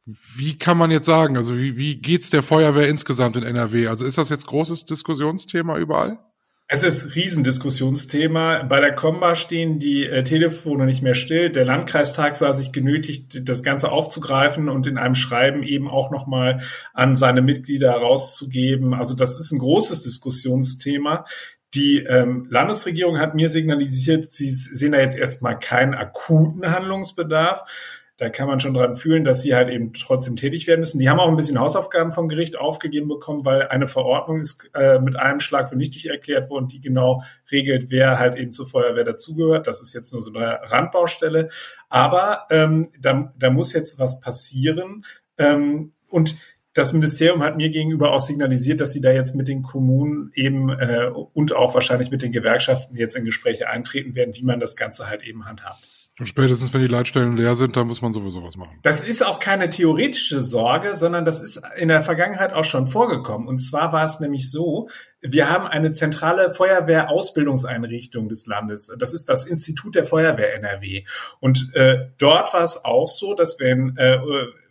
Wie 0.05 0.57
kann 0.57 0.77
man 0.77 0.91
jetzt 0.91 1.07
sagen, 1.07 1.35
also 1.35 1.57
wie, 1.57 1.75
wie 1.75 1.95
geht's 1.95 2.29
der 2.29 2.43
Feuerwehr 2.43 2.87
insgesamt 2.87 3.35
in 3.35 3.43
NRW? 3.43 3.87
Also 3.87 4.05
ist 4.05 4.19
das 4.19 4.29
jetzt 4.29 4.45
großes 4.45 4.85
Diskussionsthema 4.85 5.77
überall? 5.77 6.19
Es 6.67 6.83
ist 6.83 7.15
Riesendiskussionsthema. 7.15 8.63
Bei 8.63 8.79
der 8.79 8.95
Komba 8.95 9.35
stehen 9.35 9.77
die 9.77 10.05
äh, 10.05 10.23
Telefone 10.23 10.87
nicht 10.87 11.03
mehr 11.03 11.13
still. 11.13 11.51
Der 11.51 11.63
Landkreistag 11.63 12.35
sah 12.35 12.53
sich 12.53 12.71
genötigt, 12.71 13.47
das 13.47 13.61
Ganze 13.61 13.91
aufzugreifen 13.91 14.67
und 14.67 14.87
in 14.87 14.97
einem 14.97 15.13
Schreiben 15.13 15.61
eben 15.61 15.87
auch 15.87 16.09
nochmal 16.09 16.63
an 16.95 17.15
seine 17.15 17.43
Mitglieder 17.43 17.91
rauszugeben. 17.91 18.95
Also 18.95 19.15
das 19.15 19.37
ist 19.37 19.51
ein 19.51 19.59
großes 19.59 20.01
Diskussionsthema. 20.01 21.25
Die 21.75 21.99
ähm, 21.99 22.47
Landesregierung 22.49 23.19
hat 23.19 23.35
mir 23.35 23.49
signalisiert, 23.49 24.31
sie 24.31 24.49
sehen 24.49 24.93
da 24.93 24.99
jetzt 24.99 25.17
erstmal 25.17 25.59
keinen 25.59 25.93
akuten 25.93 26.71
Handlungsbedarf. 26.71 27.63
Da 28.17 28.29
kann 28.29 28.47
man 28.47 28.61
schon 28.61 28.73
dran 28.73 28.95
fühlen, 28.95 29.25
dass 29.25 29.41
sie 29.41 29.53
halt 29.53 29.67
eben 29.69 29.91
trotzdem 29.91 30.37
tätig 30.37 30.67
werden 30.67 30.79
müssen. 30.79 30.99
Die 30.99 31.09
haben 31.09 31.19
auch 31.19 31.27
ein 31.27 31.35
bisschen 31.35 31.59
Hausaufgaben 31.59 32.13
vom 32.13 32.29
Gericht 32.29 32.57
aufgegeben 32.57 33.09
bekommen, 33.09 33.43
weil 33.43 33.67
eine 33.67 33.87
Verordnung 33.87 34.39
ist 34.39 34.69
äh, 34.73 34.99
mit 34.99 35.17
einem 35.17 35.41
Schlag 35.41 35.67
für 35.67 35.75
nichtig 35.75 36.07
erklärt 36.07 36.49
worden, 36.49 36.69
die 36.69 36.79
genau 36.79 37.23
regelt, 37.51 37.91
wer 37.91 38.17
halt 38.17 38.35
eben 38.35 38.53
zur 38.53 38.67
Feuerwehr 38.67 39.03
dazugehört. 39.03 39.67
Das 39.67 39.81
ist 39.81 39.93
jetzt 39.93 40.13
nur 40.13 40.21
so 40.21 40.33
eine 40.33 40.59
Randbaustelle. 40.63 41.49
Aber 41.89 42.47
ähm, 42.51 42.89
da, 42.99 43.33
da 43.37 43.49
muss 43.49 43.73
jetzt 43.73 43.99
was 43.99 44.21
passieren. 44.21 45.03
Ähm, 45.37 45.91
und 46.07 46.37
das 46.75 46.93
Ministerium 46.93 47.43
hat 47.43 47.57
mir 47.57 47.69
gegenüber 47.69 48.11
auch 48.11 48.19
signalisiert, 48.19 48.79
dass 48.79 48.93
sie 48.93 49.01
da 49.01 49.11
jetzt 49.11 49.35
mit 49.35 49.49
den 49.49 49.61
Kommunen 49.61 50.31
eben 50.35 50.69
äh, 50.69 51.09
und 51.33 51.53
auch 51.53 51.73
wahrscheinlich 51.73 52.11
mit 52.11 52.21
den 52.21 52.31
Gewerkschaften 52.31 52.95
jetzt 52.95 53.15
in 53.15 53.25
Gespräche 53.25 53.69
eintreten 53.69 54.15
werden, 54.15 54.35
wie 54.35 54.43
man 54.43 54.59
das 54.59 54.77
Ganze 54.77 55.09
halt 55.09 55.23
eben 55.23 55.45
handhabt. 55.45 56.04
Und 56.17 56.27
spätestens, 56.27 56.73
wenn 56.73 56.79
die 56.79 56.87
Leitstellen 56.87 57.35
leer 57.35 57.55
sind, 57.55 57.75
dann 57.75 57.87
muss 57.87 58.01
man 58.01 58.13
sowieso 58.13 58.41
was 58.41 58.55
machen. 58.55 58.79
Das 58.83 59.03
ist 59.03 59.25
auch 59.25 59.39
keine 59.41 59.69
theoretische 59.69 60.39
Sorge, 60.39 60.95
sondern 60.95 61.25
das 61.25 61.41
ist 61.41 61.61
in 61.75 61.89
der 61.89 62.01
Vergangenheit 62.01 62.53
auch 62.53 62.63
schon 62.63 62.87
vorgekommen. 62.87 63.49
Und 63.49 63.57
zwar 63.57 63.91
war 63.91 64.05
es 64.05 64.21
nämlich 64.21 64.49
so, 64.49 64.87
wir 65.21 65.49
haben 65.49 65.67
eine 65.67 65.91
zentrale 65.91 66.51
Feuerwehrausbildungseinrichtung 66.51 68.29
des 68.29 68.47
Landes. 68.47 68.95
Das 68.97 69.13
ist 69.13 69.27
das 69.27 69.45
Institut 69.45 69.95
der 69.95 70.05
Feuerwehr 70.05 70.55
NRW. 70.55 71.03
Und 71.41 71.71
äh, 71.73 72.07
dort 72.17 72.53
war 72.53 72.63
es 72.63 72.85
auch 72.85 73.07
so, 73.07 73.33
dass 73.33 73.59
wenn, 73.59 73.97
äh, 73.97 74.17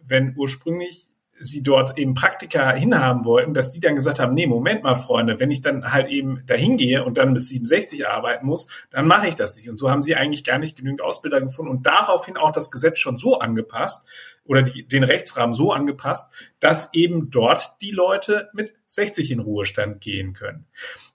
wenn 0.03 0.35
ursprünglich 0.39 1.11
sie 1.45 1.63
dort 1.63 1.99
eben 1.99 2.15
Praktika 2.15 2.73
hinhaben 2.73 3.25
wollten, 3.25 3.55
dass 3.55 3.71
die 3.71 3.81
dann 3.81 3.95
gesagt 3.95 4.19
haben, 4.19 4.35
nee, 4.35 4.47
Moment 4.47 4.83
mal, 4.83 4.95
Freunde, 4.95 5.39
wenn 5.39 5.51
ich 5.51 5.61
dann 5.61 5.93
halt 5.93 6.09
eben 6.09 6.45
dahin 6.47 6.77
gehe 6.77 7.05
und 7.05 7.19
dann 7.19 7.35
bis 7.35 7.49
67 7.49 8.09
arbeiten 8.09 8.47
muss, 8.47 8.67
dann 8.91 9.07
mache 9.07 9.29
ich 9.29 9.35
das 9.35 9.57
nicht. 9.57 9.69
Und 9.69 9.77
so 9.77 9.91
haben 9.91 10.03
sie 10.03 10.17
eigentlich 10.17 10.45
gar 10.45 10.59
nicht 10.59 10.77
genügend 10.77 11.03
Ausbilder 11.03 11.41
gefunden 11.41 11.71
und 11.71 11.87
daraufhin 11.87 12.37
auch 12.37 12.53
das 12.53 12.71
Gesetz 12.71 12.99
schon 12.99 13.19
so 13.19 13.39
angepasst 13.39 14.09
oder 14.45 14.63
die, 14.63 14.87
den 14.87 15.05
Rechtsrahmen 15.05 15.55
so 15.55 15.73
angepasst, 15.73 16.33
dass 16.61 16.93
eben 16.95 17.31
dort 17.31 17.77
die 17.81 17.91
Leute 17.91 18.49
mit 18.53 18.75
60 18.87 19.31
in 19.31 19.41
Ruhestand 19.41 20.01
gehen 20.01 20.33
können. 20.33 20.67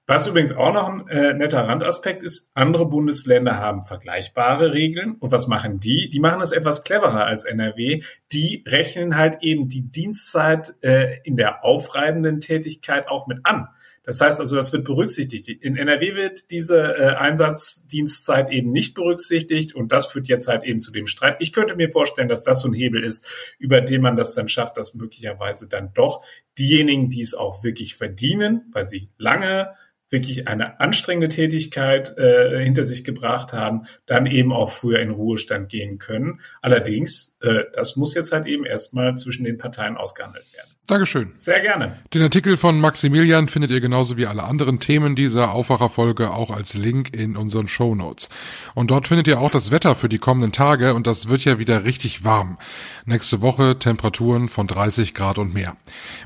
Was 0.10 0.26
übrigens 0.26 0.54
auch 0.54 0.74
noch 0.74 0.90
ein 0.90 1.08
äh, 1.08 1.36
netter 1.36 1.68
Randaspekt 1.68 2.24
ist, 2.24 2.50
andere 2.56 2.88
Bundesländer 2.88 3.60
haben 3.60 3.84
vergleichbare 3.84 4.74
Regeln. 4.74 5.12
Und 5.20 5.32
was 5.32 5.48
machen 5.48 5.80
die? 5.80 6.10
Die 6.10 6.20
machen 6.20 6.40
das 6.40 6.52
etwas 6.52 6.84
cleverer 6.84 7.28
als 7.28 7.46
NRW. 7.46 8.02
Die 8.32 8.64
rechnen 8.68 9.18
halt 9.18 9.44
eben 9.44 9.70
die 9.70 9.84
Dienstzeit 9.84 10.74
äh, 10.82 11.20
in 11.26 11.36
der 11.36 11.64
aufreibenden 11.64 12.40
Tätigkeit 12.40 13.08
auch 13.08 13.28
mit 13.28 13.42
an. 13.44 13.68
Das 14.02 14.20
heißt 14.20 14.40
also, 14.40 14.56
das 14.56 14.74
wird 14.74 14.86
berücksichtigt. 14.86 15.48
In 15.48 15.78
NRW 15.78 16.16
wird 16.16 16.50
diese 16.50 16.98
äh, 16.98 17.16
Einsatzdienstzeit 17.16 18.50
eben 18.50 18.72
nicht 18.72 18.96
berücksichtigt 18.96 19.76
und 19.76 19.92
das 19.92 20.08
führt 20.08 20.28
jetzt 20.28 20.48
halt 20.48 20.64
eben 20.64 20.80
zu 20.80 20.92
dem 20.92 21.06
Streit. 21.06 21.38
Ich 21.38 21.54
könnte 21.54 21.76
mir 21.76 21.92
vorstellen, 21.92 22.30
dass 22.30 22.42
das 22.42 22.62
so 22.62 22.68
ein 22.68 22.74
Hebel 22.74 23.04
ist, 23.04 23.56
über 23.60 23.80
den 23.82 24.02
man 24.02 24.16
das 24.16 24.34
dann 24.34 24.48
schafft, 24.48 24.78
dass 24.78 24.96
möglicherweise 24.96 25.70
dann 25.70 25.94
doch 25.94 26.26
diejenigen, 26.58 27.12
die 27.12 27.22
es 27.22 27.36
auch 27.36 27.64
wirklich 27.64 27.94
verdienen, 27.94 28.72
weil 28.72 28.88
sie 28.88 29.10
lange 29.20 29.76
wirklich 30.10 30.48
eine 30.48 30.80
anstrengende 30.80 31.30
Tätigkeit 31.30 32.18
äh, 32.18 32.64
hinter 32.64 32.84
sich 32.84 33.04
gebracht 33.04 33.54
haben, 33.54 33.84
dann 34.06 34.26
eben 34.26 34.52
auch 34.52 34.72
früher 34.72 35.00
in 35.00 35.12
Ruhestand 35.12 35.70
gehen 35.70 36.00
können. 36.00 36.42
Allerdings, 36.62 37.36
äh, 37.42 37.66
das 37.74 37.96
muss 37.96 38.16
jetzt 38.16 38.32
halt 38.32 38.46
eben 38.46 38.66
erstmal 38.66 39.16
zwischen 39.16 39.44
den 39.44 39.58
Parteien 39.58 39.98
ausgehandelt 39.98 40.52
werden. 40.54 40.70
Dankeschön. 40.90 41.34
Sehr 41.38 41.62
gerne. 41.62 41.98
Den 42.16 42.24
Artikel 42.24 42.58
von 42.58 42.80
Maximilian 42.80 43.48
findet 43.48 43.70
ihr 43.70 43.80
genauso 43.80 44.18
wie 44.18 44.26
alle 44.26 44.44
anderen 44.44 44.80
Themen 44.80 45.16
dieser 45.16 45.52
Aufwacherfolge 45.52 46.32
auch 46.32 46.50
als 46.50 46.74
Link 46.74 47.16
in 47.16 47.38
unseren 47.38 47.68
Show 47.68 47.94
Notes. 47.94 48.30
Und 48.74 48.90
dort 48.90 49.08
findet 49.08 49.28
ihr 49.28 49.40
auch 49.40 49.52
das 49.52 49.70
Wetter 49.70 49.94
für 49.94 50.10
die 50.10 50.18
kommenden 50.18 50.52
Tage 50.52 50.96
und 50.96 51.06
das 51.06 51.30
wird 51.30 51.46
ja 51.46 51.60
wieder 51.60 51.86
richtig 51.86 52.24
warm. 52.24 52.58
Nächste 53.06 53.42
Woche 53.42 53.78
Temperaturen 53.78 54.50
von 54.50 54.66
30 54.66 55.14
Grad 55.14 55.38
und 55.38 55.54
mehr. 55.54 55.78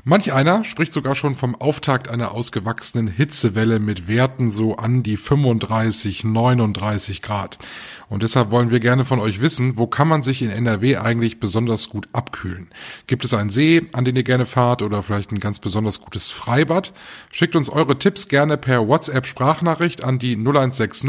Manch 0.02 0.32
einer 0.32 0.64
spricht 0.64 0.94
sogar 0.94 1.14
schon 1.14 1.34
vom 1.34 1.54
Auftakt 1.54 2.08
einer 2.08 2.32
ausgewachsenen 2.32 3.06
Hitzewelle 3.06 3.80
mit 3.80 4.08
Werten 4.08 4.48
so 4.48 4.76
an 4.76 5.02
die 5.02 5.18
35, 5.18 6.24
39 6.24 7.20
Grad. 7.20 7.58
Und 8.08 8.22
deshalb 8.22 8.50
wollen 8.50 8.70
wir 8.70 8.80
gerne 8.80 9.04
von 9.04 9.18
euch 9.18 9.40
wissen, 9.40 9.76
wo 9.76 9.86
kann 9.86 10.08
man 10.08 10.22
sich 10.22 10.42
in 10.42 10.50
NRW 10.50 10.98
eigentlich 10.98 11.40
besonders 11.40 11.88
gut 11.88 12.08
abkühlen? 12.12 12.68
Gibt 13.06 13.24
es 13.24 13.34
einen 13.34 13.50
See, 13.50 13.86
an 13.92 14.04
den 14.04 14.16
ihr 14.16 14.22
gerne 14.22 14.46
fahrt 14.46 14.82
oder 14.82 15.02
vielleicht 15.02 15.32
ein 15.32 15.40
ganz 15.40 15.60
besonders 15.60 16.00
gutes 16.00 16.28
Freibad? 16.28 16.92
Schickt 17.32 17.56
uns 17.56 17.70
eure 17.70 17.98
Tipps 17.98 18.28
gerne 18.28 18.56
per 18.56 18.86
WhatsApp 18.88 19.26
Sprachnachricht 19.26 20.04
an 20.04 20.18
die 20.18 20.36
0160 20.36 21.04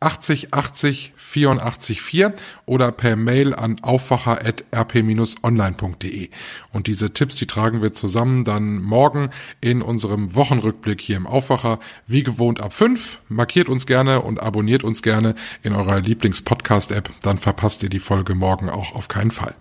80 0.00 0.52
80 0.52 1.14
84 1.16 2.02
4 2.02 2.34
oder 2.66 2.92
per 2.92 3.16
Mail 3.16 3.54
an 3.54 3.76
aufwacher.rp-online.de. 3.80 6.28
Und 6.72 6.86
diese 6.86 7.14
Tipps, 7.14 7.36
die 7.36 7.46
tragen 7.46 7.80
wir 7.82 7.94
zusammen 7.94 8.44
dann 8.44 8.82
morgen 8.82 9.30
in 9.60 9.80
unserem 9.80 10.34
Wochenrückblick 10.34 11.00
hier 11.00 11.16
im 11.16 11.26
Aufwacher. 11.26 11.80
Wie 12.06 12.22
gewohnt 12.22 12.60
ab 12.60 12.74
5. 12.74 13.22
Markiert 13.28 13.70
uns 13.70 13.86
gerne 13.86 14.20
und 14.20 14.42
abonniert 14.42 14.84
uns 14.84 15.00
gerne 15.02 15.34
in 15.62 15.72
eurer 15.72 16.00
Lieblings-Podcast-App. 16.00 17.08
Dann 17.22 17.38
verpasst 17.38 17.82
ihr 17.82 17.88
die 17.88 17.98
Folge 17.98 18.34
morgen 18.34 18.68
auch 18.68 18.94
auf 18.94 19.08
keinen 19.08 19.30
Fall. 19.30 19.54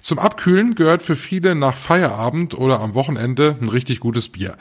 Zum 0.00 0.18
Abkühlen 0.18 0.74
gehört 0.74 1.02
für 1.02 1.16
viele 1.16 1.54
nach 1.54 1.76
Feierabend 1.76 2.54
oder 2.54 2.80
am 2.80 2.94
Wochenende 2.94 3.56
ein 3.60 3.68
richtig 3.68 4.00
gutes 4.00 4.28
Bier. 4.28 4.56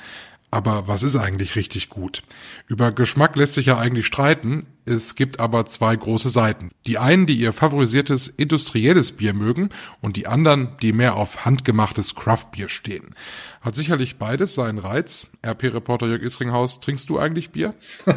Aber 0.51 0.87
was 0.87 1.03
ist 1.03 1.15
eigentlich 1.15 1.55
richtig 1.55 1.89
gut? 1.89 2.23
Über 2.67 2.91
Geschmack 2.91 3.35
lässt 3.35 3.55
sich 3.55 3.65
ja 3.65 3.77
eigentlich 3.77 4.05
streiten. 4.05 4.65
Es 4.87 5.15
gibt 5.15 5.39
aber 5.39 5.65
zwei 5.65 5.95
große 5.95 6.29
Seiten. 6.29 6.69
Die 6.85 6.99
einen, 6.99 7.25
die 7.25 7.35
ihr 7.35 7.53
favorisiertes 7.53 8.27
industrielles 8.27 9.13
Bier 9.13 9.33
mögen 9.33 9.69
und 9.99 10.15
die 10.15 10.27
anderen, 10.27 10.77
die 10.81 10.93
mehr 10.93 11.15
auf 11.15 11.43
handgemachtes 11.43 12.13
Craftbier 12.13 12.69
stehen. 12.69 13.15
Hat 13.61 13.75
sicherlich 13.75 14.17
beides 14.17 14.53
seinen 14.53 14.77
Reiz. 14.77 15.31
RP-Reporter 15.43 16.05
Jörg 16.05 16.21
Isringhaus, 16.21 16.81
trinkst 16.81 17.09
du 17.09 17.17
eigentlich 17.17 17.49
Bier? 17.49 17.73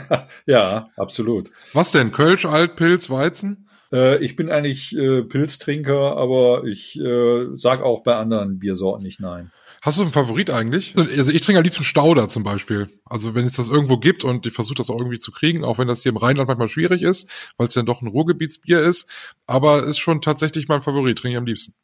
ja, 0.46 0.90
absolut. 0.96 1.50
Was 1.72 1.90
denn? 1.90 2.12
Kölsch, 2.12 2.44
Alt, 2.44 2.76
Pilz, 2.76 3.08
Weizen? 3.08 3.68
Äh, 3.90 4.22
ich 4.22 4.36
bin 4.36 4.50
eigentlich 4.50 4.94
äh, 4.94 5.22
Pilztrinker, 5.22 6.16
aber 6.18 6.64
ich 6.64 6.98
äh, 7.00 7.46
sag 7.56 7.82
auch 7.82 8.02
bei 8.02 8.14
anderen 8.16 8.58
Biersorten 8.58 9.02
nicht 9.02 9.20
nein. 9.20 9.50
Hast 9.82 9.98
du 9.98 10.02
einen 10.02 10.12
Favorit 10.12 10.50
eigentlich? 10.50 10.94
Also 10.96 11.30
ich 11.30 11.42
trinke 11.42 11.58
am 11.58 11.64
liebsten 11.64 11.84
Stauder 11.84 12.28
zum 12.28 12.42
Beispiel. 12.42 12.88
Also 13.04 13.34
wenn 13.34 13.44
es 13.44 13.54
das 13.54 13.68
irgendwo 13.68 13.98
gibt 13.98 14.24
und 14.24 14.46
ich 14.46 14.52
versuche 14.52 14.74
das 14.74 14.90
auch 14.90 14.98
irgendwie 14.98 15.18
zu 15.18 15.30
kriegen, 15.30 15.64
auch 15.64 15.78
wenn 15.78 15.88
das 15.88 16.02
hier 16.02 16.10
im 16.10 16.16
Rheinland 16.16 16.48
manchmal 16.48 16.68
schwierig 16.68 17.02
ist, 17.02 17.28
weil 17.56 17.68
es 17.68 17.74
dann 17.74 17.86
doch 17.86 18.02
ein 18.02 18.08
Ruhrgebietsbier 18.08 18.80
ist. 18.80 19.08
Aber 19.46 19.84
ist 19.84 19.98
schon 19.98 20.20
tatsächlich 20.20 20.68
mein 20.68 20.82
Favorit, 20.82 21.18
trinke 21.18 21.34
ich 21.34 21.38
am 21.38 21.46
liebsten. 21.46 21.74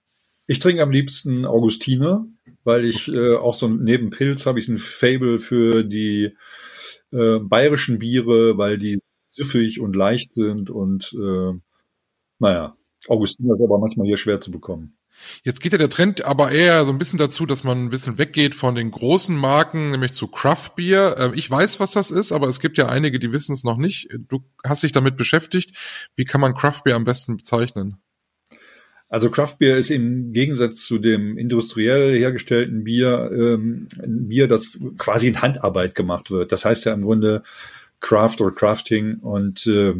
Ich 0.47 0.59
trinke 0.59 0.83
am 0.83 0.91
liebsten 0.91 1.47
Augustiner, 1.47 2.27
weil 2.65 2.85
ich 2.85 3.09
äh, 3.09 3.35
auch 3.37 3.55
so 3.55 3.69
neben 3.69 4.11
Pilz 4.11 4.45
habe 4.45 4.61
ich 4.61 4.69
ein 4.69 4.79
Fable 4.79 5.39
für 5.39 5.85
die 5.85 6.37
äh, 7.13 7.39
bayerischen 7.39 7.99
Biere, 7.99 8.59
weil 8.59 8.77
die 8.77 9.01
süffig 9.31 9.81
und 9.81 9.97
leicht 9.97 10.35
sind 10.35 10.69
und 10.69 11.13
äh, 11.15 11.53
naja, 12.41 12.77
Augustiner 13.09 13.55
ist 13.55 13.63
aber 13.63 13.79
manchmal 13.79 14.07
hier 14.07 14.17
schwer 14.17 14.41
zu 14.41 14.51
bekommen. 14.51 14.97
Jetzt 15.42 15.61
geht 15.61 15.73
ja 15.73 15.78
der 15.78 15.90
Trend 15.90 16.25
aber 16.25 16.52
eher 16.52 16.85
so 16.85 16.92
ein 16.92 16.99
bisschen 16.99 17.18
dazu, 17.18 17.47
dass 17.47 17.64
man 17.64 17.85
ein 17.85 17.90
bisschen 17.90 18.18
weggeht 18.18 18.54
von 18.54 18.75
den 18.75 18.90
großen 18.90 19.37
Marken, 19.37 19.90
nämlich 19.90 20.12
zu 20.12 20.28
Craft 20.28 20.71
Beer. 20.76 21.16
Ähm, 21.18 21.33
ich 21.35 21.50
weiß, 21.50 21.80
was 21.80 21.92
das 21.92 22.11
ist, 22.11 22.33
aber 22.33 22.49
es 22.49 22.61
gibt 22.61 22.78
ja 22.78 22.88
einige, 22.88 23.18
die 23.18 23.33
wissen 23.33 23.52
es 23.52 23.64
noch 23.64 23.76
nicht. 23.76 24.09
Du 24.28 24.44
hast 24.64 24.83
dich 24.83 24.92
damit 24.92 25.16
beschäftigt. 25.16 25.76
Wie 26.16 26.25
kann 26.25 26.40
man 26.40 26.54
Craft 26.54 26.83
Beer 26.85 26.97
am 26.97 27.04
besten 27.04 27.37
bezeichnen? 27.37 27.99
Also 29.09 29.30
Craft 29.30 29.56
Beer 29.59 29.76
ist 29.76 29.90
im 29.90 30.33
Gegensatz 30.33 30.85
zu 30.85 30.99
dem 30.99 31.38
industriell 31.38 32.18
hergestellten 32.18 32.83
Bier 32.83 33.30
ähm, 33.33 33.87
ein 34.02 34.28
Bier, 34.28 34.49
das 34.49 34.78
quasi 34.99 35.28
in 35.28 35.40
Handarbeit 35.40 35.94
gemacht 35.94 36.30
wird. 36.30 36.50
Das 36.50 36.64
heißt 36.64 36.85
ja 36.85 36.92
im 36.92 37.02
Grunde 37.02 37.42
Craft 38.00 38.40
oder 38.40 38.50
Crafting 38.50 39.18
und 39.18 39.66
äh, 39.66 39.94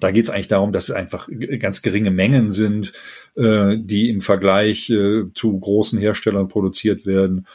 da 0.00 0.10
geht 0.10 0.24
es 0.24 0.30
eigentlich 0.30 0.48
darum, 0.48 0.72
dass 0.72 0.88
es 0.88 0.94
einfach 0.94 1.28
ganz 1.58 1.82
geringe 1.82 2.10
Mengen 2.10 2.52
sind, 2.52 2.92
äh, 3.34 3.76
die 3.78 4.10
im 4.10 4.20
Vergleich 4.20 4.90
äh, 4.90 5.24
zu 5.34 5.58
großen 5.58 5.98
Herstellern 5.98 6.48
produziert 6.48 7.06
werden. 7.06 7.46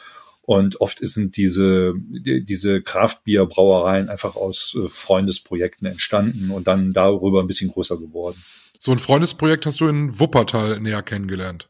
Und 0.44 0.80
oft 0.80 0.98
sind 1.00 1.36
diese, 1.36 1.94
diese 1.96 2.82
Kraftbierbrauereien 2.82 4.08
einfach 4.08 4.34
aus 4.34 4.76
äh, 4.76 4.88
Freundesprojekten 4.88 5.86
entstanden 5.86 6.50
und 6.50 6.66
dann 6.66 6.92
darüber 6.92 7.40
ein 7.40 7.46
bisschen 7.46 7.70
größer 7.70 7.96
geworden. 7.96 8.42
So 8.78 8.90
ein 8.90 8.98
Freundesprojekt 8.98 9.64
hast 9.66 9.80
du 9.80 9.86
in 9.86 10.18
Wuppertal 10.18 10.80
näher 10.80 11.02
kennengelernt. 11.02 11.68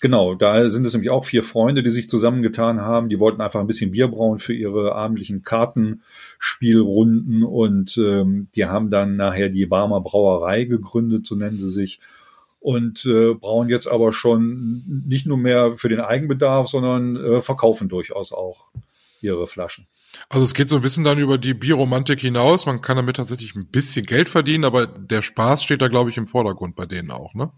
Genau, 0.00 0.34
da 0.34 0.70
sind 0.70 0.86
es 0.86 0.94
nämlich 0.94 1.10
auch 1.10 1.26
vier 1.26 1.42
Freunde, 1.42 1.82
die 1.82 1.90
sich 1.90 2.08
zusammengetan 2.08 2.80
haben. 2.80 3.10
Die 3.10 3.20
wollten 3.20 3.42
einfach 3.42 3.60
ein 3.60 3.66
bisschen 3.66 3.90
Bier 3.90 4.08
brauen 4.08 4.38
für 4.38 4.54
ihre 4.54 4.94
abendlichen 4.94 5.42
Kartenspielrunden 5.42 7.42
und 7.42 7.98
ähm, 7.98 8.48
die 8.54 8.64
haben 8.64 8.90
dann 8.90 9.16
nachher 9.16 9.50
die 9.50 9.66
Barmer 9.66 10.00
Brauerei 10.00 10.64
gegründet, 10.64 11.26
so 11.26 11.34
nennen 11.34 11.58
sie 11.58 11.68
sich. 11.68 12.00
Und 12.60 13.04
äh, 13.04 13.34
brauen 13.34 13.68
jetzt 13.68 13.86
aber 13.86 14.12
schon 14.12 15.04
nicht 15.06 15.26
nur 15.26 15.36
mehr 15.36 15.74
für 15.74 15.90
den 15.90 16.00
Eigenbedarf, 16.00 16.68
sondern 16.68 17.16
äh, 17.16 17.42
verkaufen 17.42 17.90
durchaus 17.90 18.32
auch 18.32 18.68
ihre 19.20 19.46
Flaschen. 19.46 19.86
Also 20.30 20.44
es 20.44 20.54
geht 20.54 20.70
so 20.70 20.76
ein 20.76 20.82
bisschen 20.82 21.04
dann 21.04 21.18
über 21.18 21.36
die 21.36 21.54
Bierromantik 21.54 22.20
hinaus. 22.20 22.64
Man 22.64 22.80
kann 22.80 22.96
damit 22.96 23.16
tatsächlich 23.16 23.54
ein 23.54 23.66
bisschen 23.66 24.06
Geld 24.06 24.30
verdienen, 24.30 24.64
aber 24.64 24.86
der 24.86 25.20
Spaß 25.20 25.62
steht 25.62 25.82
da, 25.82 25.88
glaube 25.88 26.08
ich, 26.08 26.16
im 26.16 26.26
Vordergrund 26.26 26.74
bei 26.74 26.86
denen 26.86 27.10
auch, 27.10 27.34
ne? 27.34 27.50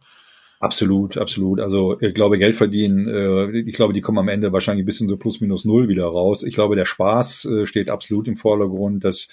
Absolut, 0.62 1.18
absolut. 1.18 1.58
Also 1.58 2.00
ich 2.00 2.14
glaube, 2.14 2.38
Geld 2.38 2.54
verdienen, 2.54 3.08
äh, 3.08 3.50
ich 3.62 3.74
glaube, 3.74 3.92
die 3.92 4.00
kommen 4.00 4.18
am 4.18 4.28
Ende 4.28 4.52
wahrscheinlich 4.52 4.84
ein 4.84 4.86
bisschen 4.86 5.08
so 5.08 5.16
plus 5.16 5.40
minus 5.40 5.64
null 5.64 5.88
wieder 5.88 6.04
raus. 6.04 6.44
Ich 6.44 6.54
glaube, 6.54 6.76
der 6.76 6.84
Spaß 6.84 7.46
äh, 7.46 7.66
steht 7.66 7.90
absolut 7.90 8.28
im 8.28 8.36
Vordergrund. 8.36 9.02
Das 9.02 9.26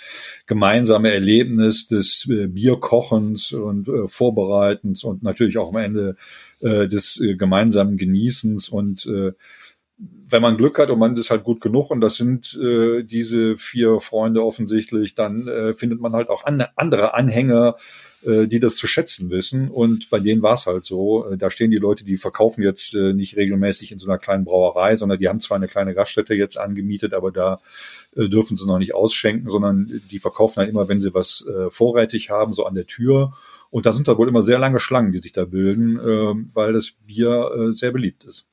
gemeinsame 0.47 1.11
Erlebnis 1.13 1.87
des 1.87 2.27
äh, 2.31 2.47
Bierkochens 2.47 3.51
und 3.51 3.87
äh, 3.89 4.07
Vorbereitens 4.07 5.03
und 5.03 5.21
natürlich 5.21 5.59
auch 5.59 5.69
am 5.69 5.75
Ende 5.77 6.15
äh, 6.61 6.87
des 6.87 7.21
äh, 7.21 7.35
gemeinsamen 7.35 7.97
Genießens 7.97 8.67
und 8.69 9.05
äh, 9.05 9.33
wenn 10.29 10.41
man 10.41 10.57
Glück 10.57 10.79
hat 10.79 10.89
und 10.89 10.99
man 10.99 11.17
ist 11.17 11.29
halt 11.29 11.43
gut 11.43 11.59
genug 11.59 11.91
und 11.91 12.01
das 12.01 12.15
sind 12.15 12.57
äh, 12.61 13.03
diese 13.03 13.57
vier 13.57 13.99
Freunde 13.99 14.43
offensichtlich, 14.43 15.15
dann 15.15 15.47
äh, 15.47 15.73
findet 15.73 15.99
man 15.99 16.13
halt 16.13 16.29
auch 16.29 16.45
an, 16.45 16.63
andere 16.75 17.15
Anhänger, 17.15 17.75
äh, 18.21 18.47
die 18.47 18.59
das 18.59 18.75
zu 18.75 18.87
schätzen 18.87 19.29
wissen. 19.29 19.69
Und 19.69 20.09
bei 20.09 20.19
denen 20.19 20.41
war 20.41 20.53
es 20.53 20.67
halt 20.67 20.85
so. 20.85 21.25
Äh, 21.25 21.37
da 21.37 21.49
stehen 21.51 21.71
die 21.71 21.77
Leute, 21.77 22.05
die 22.05 22.17
verkaufen 22.17 22.63
jetzt 22.63 22.93
äh, 22.93 23.13
nicht 23.13 23.35
regelmäßig 23.35 23.91
in 23.91 23.99
so 23.99 24.07
einer 24.07 24.19
kleinen 24.19 24.45
Brauerei, 24.45 24.95
sondern 24.95 25.19
die 25.19 25.27
haben 25.27 25.41
zwar 25.41 25.57
eine 25.57 25.67
kleine 25.67 25.93
Gaststätte 25.93 26.33
jetzt 26.33 26.57
angemietet, 26.57 27.13
aber 27.13 27.31
da 27.31 27.59
äh, 28.15 28.29
dürfen 28.29 28.55
sie 28.55 28.67
noch 28.67 28.79
nicht 28.79 28.93
ausschenken, 28.93 29.49
sondern 29.49 30.01
die 30.09 30.19
verkaufen 30.19 30.57
halt 30.57 30.69
immer, 30.69 30.87
wenn 30.87 31.01
sie 31.01 31.13
was 31.13 31.45
äh, 31.47 31.69
vorrätig 31.71 32.29
haben, 32.29 32.53
so 32.53 32.65
an 32.65 32.75
der 32.75 32.85
Tür. 32.85 33.33
Und 33.71 33.85
da 33.85 33.93
sind 33.93 34.07
da 34.07 34.17
wohl 34.17 34.29
immer 34.29 34.43
sehr 34.43 34.59
lange 34.59 34.79
Schlangen, 34.79 35.11
die 35.11 35.19
sich 35.19 35.33
da 35.33 35.45
bilden, 35.45 35.99
äh, 35.99 36.55
weil 36.55 36.73
das 36.73 36.91
Bier 36.91 37.51
äh, 37.55 37.73
sehr 37.73 37.91
beliebt 37.91 38.23
ist. 38.23 38.47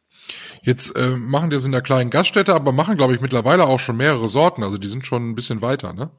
Jetzt 0.62 0.96
äh, 0.96 1.16
machen 1.16 1.50
die 1.50 1.56
das 1.56 1.64
in 1.64 1.72
der 1.72 1.82
kleinen 1.82 2.10
Gaststätte, 2.10 2.54
aber 2.54 2.72
machen, 2.72 2.96
glaube 2.96 3.14
ich, 3.14 3.20
mittlerweile 3.20 3.66
auch 3.66 3.78
schon 3.78 3.96
mehrere 3.96 4.28
Sorten. 4.28 4.62
Also 4.62 4.78
die 4.78 4.88
sind 4.88 5.06
schon 5.06 5.30
ein 5.30 5.34
bisschen 5.34 5.62
weiter, 5.62 5.92
ne? 5.92 6.10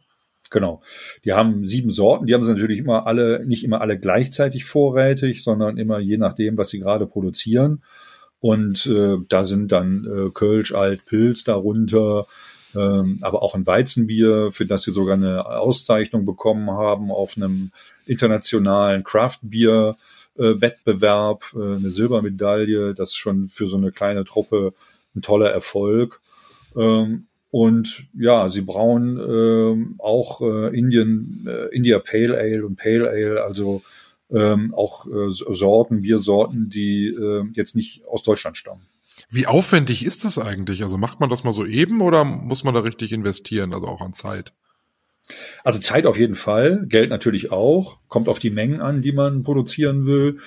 Genau. 0.49 0.81
Die 1.25 1.33
haben 1.33 1.67
sieben 1.67 1.91
Sorten. 1.91 2.25
Die 2.25 2.33
haben 2.33 2.45
sie 2.45 2.53
natürlich 2.53 2.79
immer 2.79 3.05
alle, 3.05 3.45
nicht 3.45 3.63
immer 3.63 3.81
alle 3.81 3.99
gleichzeitig 3.99 4.65
vorrätig, 4.65 5.43
sondern 5.43 5.77
immer 5.77 5.99
je 5.99 6.17
nachdem, 6.17 6.57
was 6.57 6.69
sie 6.69 6.79
gerade 6.79 7.05
produzieren. 7.05 7.83
Und 8.39 8.85
äh, 8.85 9.17
da 9.29 9.43
sind 9.43 9.71
dann 9.71 10.05
äh, 10.05 10.29
Kölsch, 10.29 10.73
Alt, 10.73 11.05
Pilz 11.05 11.43
darunter, 11.43 12.27
ähm, 12.75 13.17
aber 13.21 13.41
auch 13.41 13.55
ein 13.55 13.65
Weizenbier, 13.65 14.51
für 14.51 14.65
das 14.65 14.83
sie 14.83 14.91
sogar 14.91 15.15
eine 15.15 15.45
Auszeichnung 15.45 16.25
bekommen 16.25 16.69
haben 16.69 17.11
auf 17.11 17.35
einem 17.35 17.71
internationalen 18.05 19.03
Craft-Bier. 19.03 19.97
Äh, 19.97 20.01
Wettbewerb, 20.37 21.53
äh, 21.55 21.75
eine 21.75 21.89
Silbermedaille, 21.89 22.93
das 22.93 23.09
ist 23.09 23.17
schon 23.17 23.49
für 23.49 23.67
so 23.67 23.77
eine 23.77 23.91
kleine 23.91 24.23
Truppe 24.23 24.73
ein 25.15 25.21
toller 25.21 25.49
Erfolg. 25.49 26.21
Ähm, 26.75 27.27
und 27.49 28.05
ja, 28.13 28.49
sie 28.49 28.61
brauen 28.61 29.17
ähm, 29.17 29.95
auch 29.99 30.41
äh, 30.41 30.77
Indien, 30.77 31.45
äh, 31.47 31.73
India 31.75 31.99
Pale 31.99 32.37
Ale 32.37 32.65
und 32.65 32.75
Pale 32.75 33.09
Ale, 33.09 33.43
also 33.43 33.81
ähm, 34.29 34.73
auch 34.73 35.07
äh, 35.07 35.29
Sorten, 35.29 36.01
Biersorten, 36.01 36.69
die 36.69 37.07
äh, 37.07 37.45
jetzt 37.53 37.75
nicht 37.75 38.05
aus 38.05 38.23
Deutschland 38.23 38.57
stammen. 38.57 38.81
Wie 39.29 39.47
aufwendig 39.47 40.05
ist 40.05 40.25
das 40.25 40.37
eigentlich? 40.37 40.83
Also 40.83 40.97
macht 40.97 41.19
man 41.19 41.29
das 41.29 41.43
mal 41.43 41.53
so 41.53 41.65
eben 41.65 42.01
oder 42.01 42.23
muss 42.23 42.63
man 42.63 42.73
da 42.73 42.81
richtig 42.81 43.11
investieren, 43.11 43.73
also 43.73 43.87
auch 43.87 44.01
an 44.01 44.13
Zeit? 44.13 44.53
Also 45.63 45.79
Zeit 45.79 46.05
auf 46.05 46.17
jeden 46.17 46.35
Fall, 46.35 46.85
Geld 46.87 47.09
natürlich 47.09 47.51
auch, 47.51 47.99
kommt 48.07 48.29
auf 48.29 48.39
die 48.39 48.49
Mengen 48.49 48.81
an, 48.81 49.01
die 49.01 49.11
man 49.11 49.43
produzieren 49.43 50.05
will. 50.05 50.39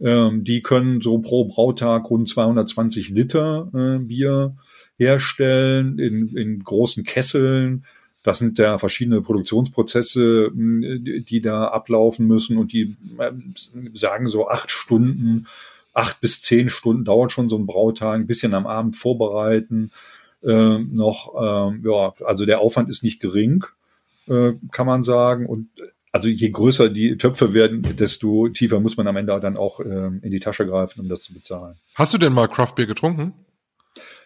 Ähm, 0.00 0.44
die 0.44 0.62
können 0.62 1.00
so 1.00 1.18
pro 1.18 1.44
Brautag 1.44 2.08
rund 2.10 2.28
220 2.28 3.10
Liter 3.10 3.70
äh, 3.74 3.98
Bier 3.98 4.56
herstellen 4.96 5.98
in, 5.98 6.36
in 6.36 6.62
großen 6.62 7.04
Kesseln. 7.04 7.84
Das 8.22 8.38
sind 8.38 8.58
ja 8.58 8.78
verschiedene 8.78 9.22
Produktionsprozesse, 9.22 10.50
die 10.52 11.40
da 11.40 11.68
ablaufen 11.68 12.26
müssen 12.26 12.58
und 12.58 12.72
die 12.72 12.96
sagen 13.94 14.26
so 14.26 14.48
acht 14.48 14.70
Stunden, 14.70 15.46
acht 15.94 16.20
bis 16.20 16.40
zehn 16.40 16.68
Stunden 16.68 17.04
dauert 17.04 17.32
schon 17.32 17.48
so 17.48 17.56
ein 17.56 17.66
Brautag, 17.66 18.16
ein 18.16 18.26
bisschen 18.26 18.54
am 18.54 18.66
Abend 18.66 18.96
vorbereiten. 18.96 19.92
Äh, 20.42 20.78
noch, 20.78 21.34
äh, 21.34 21.88
ja, 21.88 22.12
also 22.24 22.44
der 22.44 22.60
Aufwand 22.60 22.90
ist 22.90 23.02
nicht 23.02 23.20
gering, 23.20 23.64
äh, 24.28 24.54
kann 24.72 24.86
man 24.86 25.02
sagen. 25.02 25.46
Und 25.46 25.68
also 26.12 26.28
je 26.28 26.50
größer 26.50 26.90
die 26.90 27.16
Töpfe 27.16 27.54
werden, 27.54 27.82
desto 27.82 28.48
tiefer 28.48 28.80
muss 28.80 28.96
man 28.96 29.06
am 29.06 29.16
Ende 29.16 29.38
dann 29.40 29.56
auch 29.56 29.80
äh, 29.80 30.10
in 30.22 30.30
die 30.30 30.40
Tasche 30.40 30.66
greifen, 30.66 31.00
um 31.00 31.08
das 31.08 31.22
zu 31.22 31.34
bezahlen. 31.34 31.76
Hast 31.94 32.14
du 32.14 32.18
denn 32.18 32.32
mal 32.32 32.48
Craftbeer 32.48 32.86
getrunken? 32.86 33.34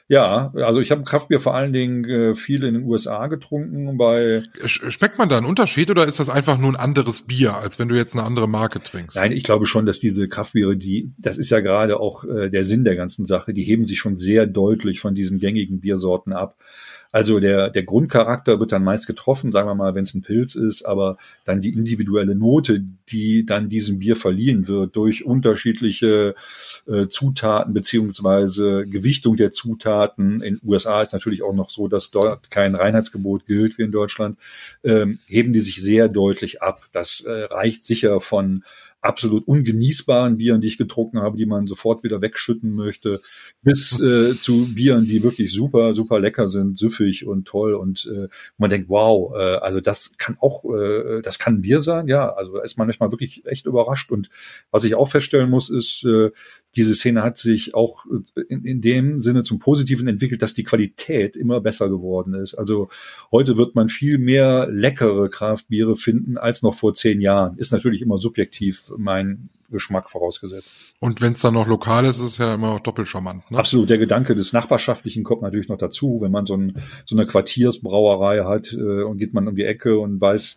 Ja, 0.09 0.53
also 0.57 0.81
ich 0.81 0.91
habe 0.91 1.05
Kraftbier 1.05 1.41
vor 1.41 1.55
allen 1.55 1.73
Dingen 1.73 2.05
äh, 2.05 2.35
viel 2.35 2.65
in 2.65 2.75
den 2.75 2.85
USA 2.85 3.29
getrunken. 3.29 3.97
Bei 3.97 4.43
Schmeckt 4.65 5.17
man 5.17 5.29
da 5.29 5.39
einen 5.39 5.47
Unterschied 5.47 5.91
oder 5.91 6.07
ist 6.07 6.21
das 6.21 6.29
einfach 6.29 6.59
nur 6.59 6.71
ein 6.71 6.77
anderes 6.77 7.23
Bier, 7.23 7.57
als 7.57 7.79
wenn 7.79 7.89
du 7.89 7.97
jetzt 7.97 8.15
eine 8.15 8.25
andere 8.25 8.49
Marke 8.49 8.83
trinkst? 8.83 9.17
Nein, 9.17 9.33
ich 9.33 9.45
glaube 9.45 9.65
schon, 9.65 9.87
dass 9.87 10.01
diese 10.01 10.29
Kraftbiere, 10.29 10.77
die, 10.77 11.13
das 11.19 11.39
ist 11.39 11.51
ja 11.51 11.61
gerade 11.61 12.01
auch 12.01 12.25
äh, 12.25 12.51
der 12.51 12.65
Sinn 12.65 12.85
der 12.85 12.97
ganzen 12.97 13.27
Sache, 13.27 13.55
die 13.55 13.63
heben 13.63 13.87
sich 13.87 13.99
schon 13.99 14.19
sehr 14.19 14.47
deutlich 14.47 15.01
von 15.01 15.15
diesen 15.15 15.39
gängigen 15.39 15.81
Biersorten 15.81 16.33
ab. 16.33 16.59
Also 17.13 17.41
der, 17.41 17.69
der 17.69 17.83
Grundcharakter 17.83 18.59
wird 18.59 18.73
dann 18.73 18.83
meist 18.83 19.07
getroffen, 19.07 19.53
sagen 19.53 19.69
wir 19.69 19.75
mal, 19.75 19.95
wenn 19.95 20.05
es 20.05 20.15
ein 20.15 20.23
Pilz 20.23 20.55
ist, 20.55 20.83
aber 20.83 21.19
dann 21.45 21.61
die 21.61 21.75
individuelle 21.75 22.35
Note, 22.35 22.83
die 23.11 23.45
dann 23.45 23.69
diesem 23.69 23.99
Bier 23.99 24.17
verliehen 24.17 24.67
wird 24.67 24.97
durch 24.97 25.25
unterschiedliche 25.25 26.35
äh, 26.89 27.09
Zutaten 27.09 27.75
beziehungsweise 27.75 28.87
Gewichtung 28.87 29.37
der 29.37 29.53
Zutaten. 29.53 30.41
In 30.41 30.59
USA 30.65 31.03
ist 31.03 31.13
natürlich 31.13 31.43
auch 31.43 31.55
noch 31.55 31.71
so, 31.71 31.87
dass 31.87 32.11
dort 32.11 32.51
kein 32.51 32.75
Reinheitsgebot 32.75 33.45
gilt 33.45 33.77
wie 33.77 33.83
in 33.83 33.93
Deutschland, 33.93 34.39
ähm, 34.83 35.19
heben 35.27 35.53
die 35.53 35.61
sich 35.61 35.83
sehr 35.83 36.09
deutlich 36.09 36.63
ab. 36.63 36.81
Das 36.93 37.21
äh, 37.21 37.31
reicht 37.31 37.85
sicher 37.85 38.23
von 38.23 38.65
absolut 39.03 39.47
ungenießbaren 39.47 40.37
Bieren, 40.39 40.61
die 40.61 40.69
ich 40.69 40.79
getrunken 40.79 41.21
habe, 41.21 41.37
die 41.37 41.47
man 41.47 41.67
sofort 41.67 42.05
wieder 42.05 42.23
wegschütten 42.23 42.73
möchte, 42.75 43.21
bis 43.63 44.01
äh, 44.01 44.39
zu 44.39 44.73
Bieren, 44.75 45.07
die 45.07 45.23
wirklich 45.23 45.53
super, 45.53 45.95
super 45.95 46.21
lecker 46.21 46.49
sind, 46.49 46.79
süffig 46.79 47.27
und 47.27 47.47
toll 47.47 47.75
und 47.75 48.11
äh, 48.11 48.29
man 48.57 48.71
denkt, 48.71 48.89
wow, 48.89 49.35
äh, 49.35 49.57
also 49.57 49.81
das 49.81 50.17
kann 50.17 50.37
auch, 50.41 50.65
äh, 50.73 51.21
das 51.23 51.39
kann 51.39 51.57
ein 51.57 51.63
Bier 51.63 51.81
sein, 51.81 52.09
ja, 52.09 52.33
also 52.33 52.55
da 52.57 52.63
ist 52.63 52.79
man 52.79 52.87
manchmal 52.87 53.11
wirklich 53.11 53.45
echt 53.45 53.67
überrascht 53.67 54.11
und 54.11 54.31
was 54.71 54.85
ich 54.85 54.95
auch 54.95 55.09
feststellen 55.09 55.51
muss, 55.51 55.69
ist, 55.69 56.05
äh, 56.05 56.31
diese 56.77 56.95
Szene 56.95 57.23
hat 57.23 57.39
sich 57.39 57.75
auch 57.75 58.07
in, 58.49 58.65
in 58.65 58.81
dem 58.81 59.21
Sinne 59.21 59.43
zum 59.43 59.59
Positiven 59.59 60.09
entwickelt, 60.09 60.43
dass 60.43 60.55
die 60.55 60.65
Qualität 60.65 61.37
immer 61.37 61.61
besser 61.61 61.89
geworden 61.89 62.35
ist. 62.35 62.55
Also 62.55 62.89
heute 63.31 63.59
wird 63.59 63.75
man 63.75 63.89
viel 63.89 64.19
mehr 64.19 64.67
leckere 64.71 65.29
Kraftbiere 65.29 65.97
finden 65.97 66.39
als 66.39 66.63
noch 66.63 66.75
vor 66.75 66.95
zehn 66.95 67.21
Jahren. 67.21 67.59
Ist 67.59 67.73
natürlich 67.73 68.01
immer 68.01 68.19
subjektiv 68.19 68.85
mein 68.97 69.51
Geschmack 69.71 70.11
vorausgesetzt. 70.11 70.77
Und 71.01 71.21
wenn 71.21 71.33
es 71.33 71.41
dann 71.41 71.55
noch 71.55 71.67
lokal 71.67 72.05
ist, 72.05 72.19
ist 72.19 72.25
es 72.25 72.39
ja 72.39 72.55
immer 72.55 72.79
doppelt 72.79 73.09
charmant. 73.09 73.51
Ne? 73.51 73.59
Absolut. 73.59 73.91
Der 73.91 73.99
Gedanke 73.99 74.35
des 74.35 74.53
Nachbarschaftlichen 74.53 75.25
kommt 75.25 75.43
natürlich 75.43 75.69
noch 75.69 75.79
dazu, 75.79 76.21
wenn 76.21 76.31
man 76.31 76.47
so, 76.47 76.57
ein, 76.57 76.75
so 77.07 77.17
eine 77.17 77.27
Quartiersbrauerei 77.27 78.45
hat 78.45 78.73
äh, 78.73 79.03
und 79.03 79.19
geht 79.19 79.35
man 79.35 79.49
um 79.49 79.57
die 79.57 79.65
Ecke 79.65 79.99
und 79.99 80.21
weiß, 80.21 80.57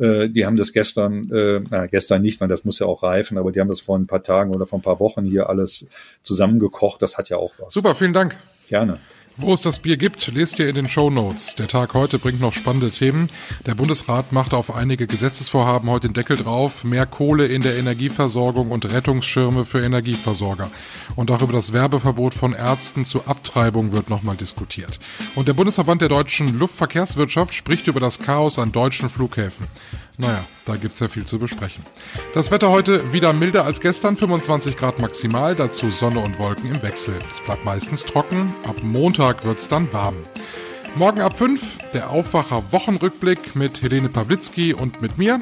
äh, 0.00 0.28
die 0.28 0.46
haben 0.46 0.56
das 0.56 0.72
gestern, 0.72 1.30
äh, 1.30 1.60
na, 1.70 1.86
gestern 1.86 2.22
nicht, 2.22 2.40
weil 2.40 2.48
das 2.48 2.64
muss 2.64 2.78
ja 2.78 2.86
auch 2.86 3.02
reifen, 3.02 3.38
aber 3.38 3.52
die 3.52 3.60
haben 3.60 3.68
das 3.68 3.80
vor 3.80 3.98
ein 3.98 4.06
paar 4.06 4.22
Tagen 4.22 4.54
oder 4.54 4.66
vor 4.66 4.78
ein 4.78 4.82
paar 4.82 4.98
Wochen 4.98 5.24
hier 5.24 5.48
alles 5.48 5.86
zusammengekocht. 6.22 7.02
Das 7.02 7.18
hat 7.18 7.28
ja 7.28 7.36
auch 7.36 7.52
was. 7.58 7.72
Super, 7.72 7.94
vielen 7.94 8.12
Dank. 8.14 8.36
Gerne. 8.68 8.98
Wo 9.36 9.54
es 9.54 9.62
das 9.62 9.78
Bier 9.78 9.96
gibt, 9.96 10.26
lest 10.28 10.58
ihr 10.58 10.68
in 10.68 10.74
den 10.74 10.88
Show 10.88 11.08
Notes. 11.08 11.54
Der 11.54 11.68
Tag 11.68 11.94
heute 11.94 12.18
bringt 12.18 12.40
noch 12.40 12.52
spannende 12.52 12.90
Themen. 12.90 13.28
Der 13.64 13.74
Bundesrat 13.74 14.32
macht 14.32 14.52
auf 14.52 14.74
einige 14.74 15.06
Gesetzesvorhaben 15.06 15.88
heute 15.88 16.08
den 16.08 16.14
Deckel 16.14 16.36
drauf. 16.36 16.84
Mehr 16.84 17.06
Kohle 17.06 17.46
in 17.46 17.62
der 17.62 17.76
Energieversorgung 17.76 18.70
und 18.70 18.90
Rettungsschirme 18.90 19.64
für 19.64 19.80
Energieversorger. 19.80 20.70
Und 21.16 21.30
auch 21.30 21.42
über 21.42 21.52
das 21.52 21.72
Werbeverbot 21.72 22.34
von 22.34 22.52
Ärzten 22.52 23.06
zur 23.06 23.28
Abtreibung 23.28 23.92
wird 23.92 24.10
nochmal 24.10 24.36
diskutiert. 24.36 25.00
Und 25.34 25.48
der 25.48 25.54
Bundesverband 25.54 26.02
der 26.02 26.08
deutschen 26.10 26.58
Luftverkehrswirtschaft 26.58 27.54
spricht 27.54 27.86
über 27.86 28.00
das 28.00 28.18
Chaos 28.18 28.58
an 28.58 28.72
deutschen 28.72 29.08
Flughäfen. 29.08 29.66
Naja, 30.20 30.44
da 30.66 30.76
gibt's 30.76 31.00
ja 31.00 31.08
viel 31.08 31.24
zu 31.24 31.38
besprechen. 31.38 31.82
Das 32.34 32.50
Wetter 32.50 32.68
heute 32.68 33.10
wieder 33.10 33.32
milder 33.32 33.64
als 33.64 33.80
gestern, 33.80 34.18
25 34.18 34.76
Grad 34.76 34.98
maximal, 34.98 35.56
dazu 35.56 35.90
Sonne 35.90 36.20
und 36.20 36.38
Wolken 36.38 36.74
im 36.74 36.82
Wechsel. 36.82 37.14
Es 37.30 37.40
bleibt 37.40 37.64
meistens 37.64 38.04
trocken, 38.04 38.52
ab 38.68 38.76
Montag 38.82 39.44
wird's 39.46 39.66
dann 39.68 39.90
warm. 39.94 40.16
Morgen 40.94 41.22
ab 41.22 41.38
5 41.38 41.78
der 41.94 42.10
Aufwacher 42.10 42.62
Wochenrückblick 42.70 43.56
mit 43.56 43.80
Helene 43.80 44.10
Pawlitzki 44.10 44.74
und 44.74 45.00
mit 45.00 45.16
mir. 45.16 45.38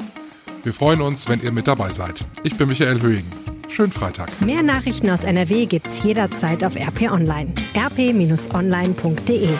Wir 0.63 0.73
freuen 0.73 1.01
uns, 1.01 1.27
wenn 1.27 1.41
ihr 1.41 1.51
mit 1.51 1.67
dabei 1.67 1.91
seid. 1.91 2.23
Ich 2.43 2.55
bin 2.55 2.69
Michael 2.69 3.01
Höhing. 3.01 3.25
Schönen 3.67 3.91
Freitag. 3.91 4.29
Mehr 4.41 4.63
Nachrichten 4.63 5.09
aus 5.09 5.25
NRW 5.25 5.65
gibt's 5.65 6.03
jederzeit 6.03 6.63
auf 6.63 6.77
RP 6.77 7.11
Online. 7.11 7.53
rp-online.de 7.75 9.57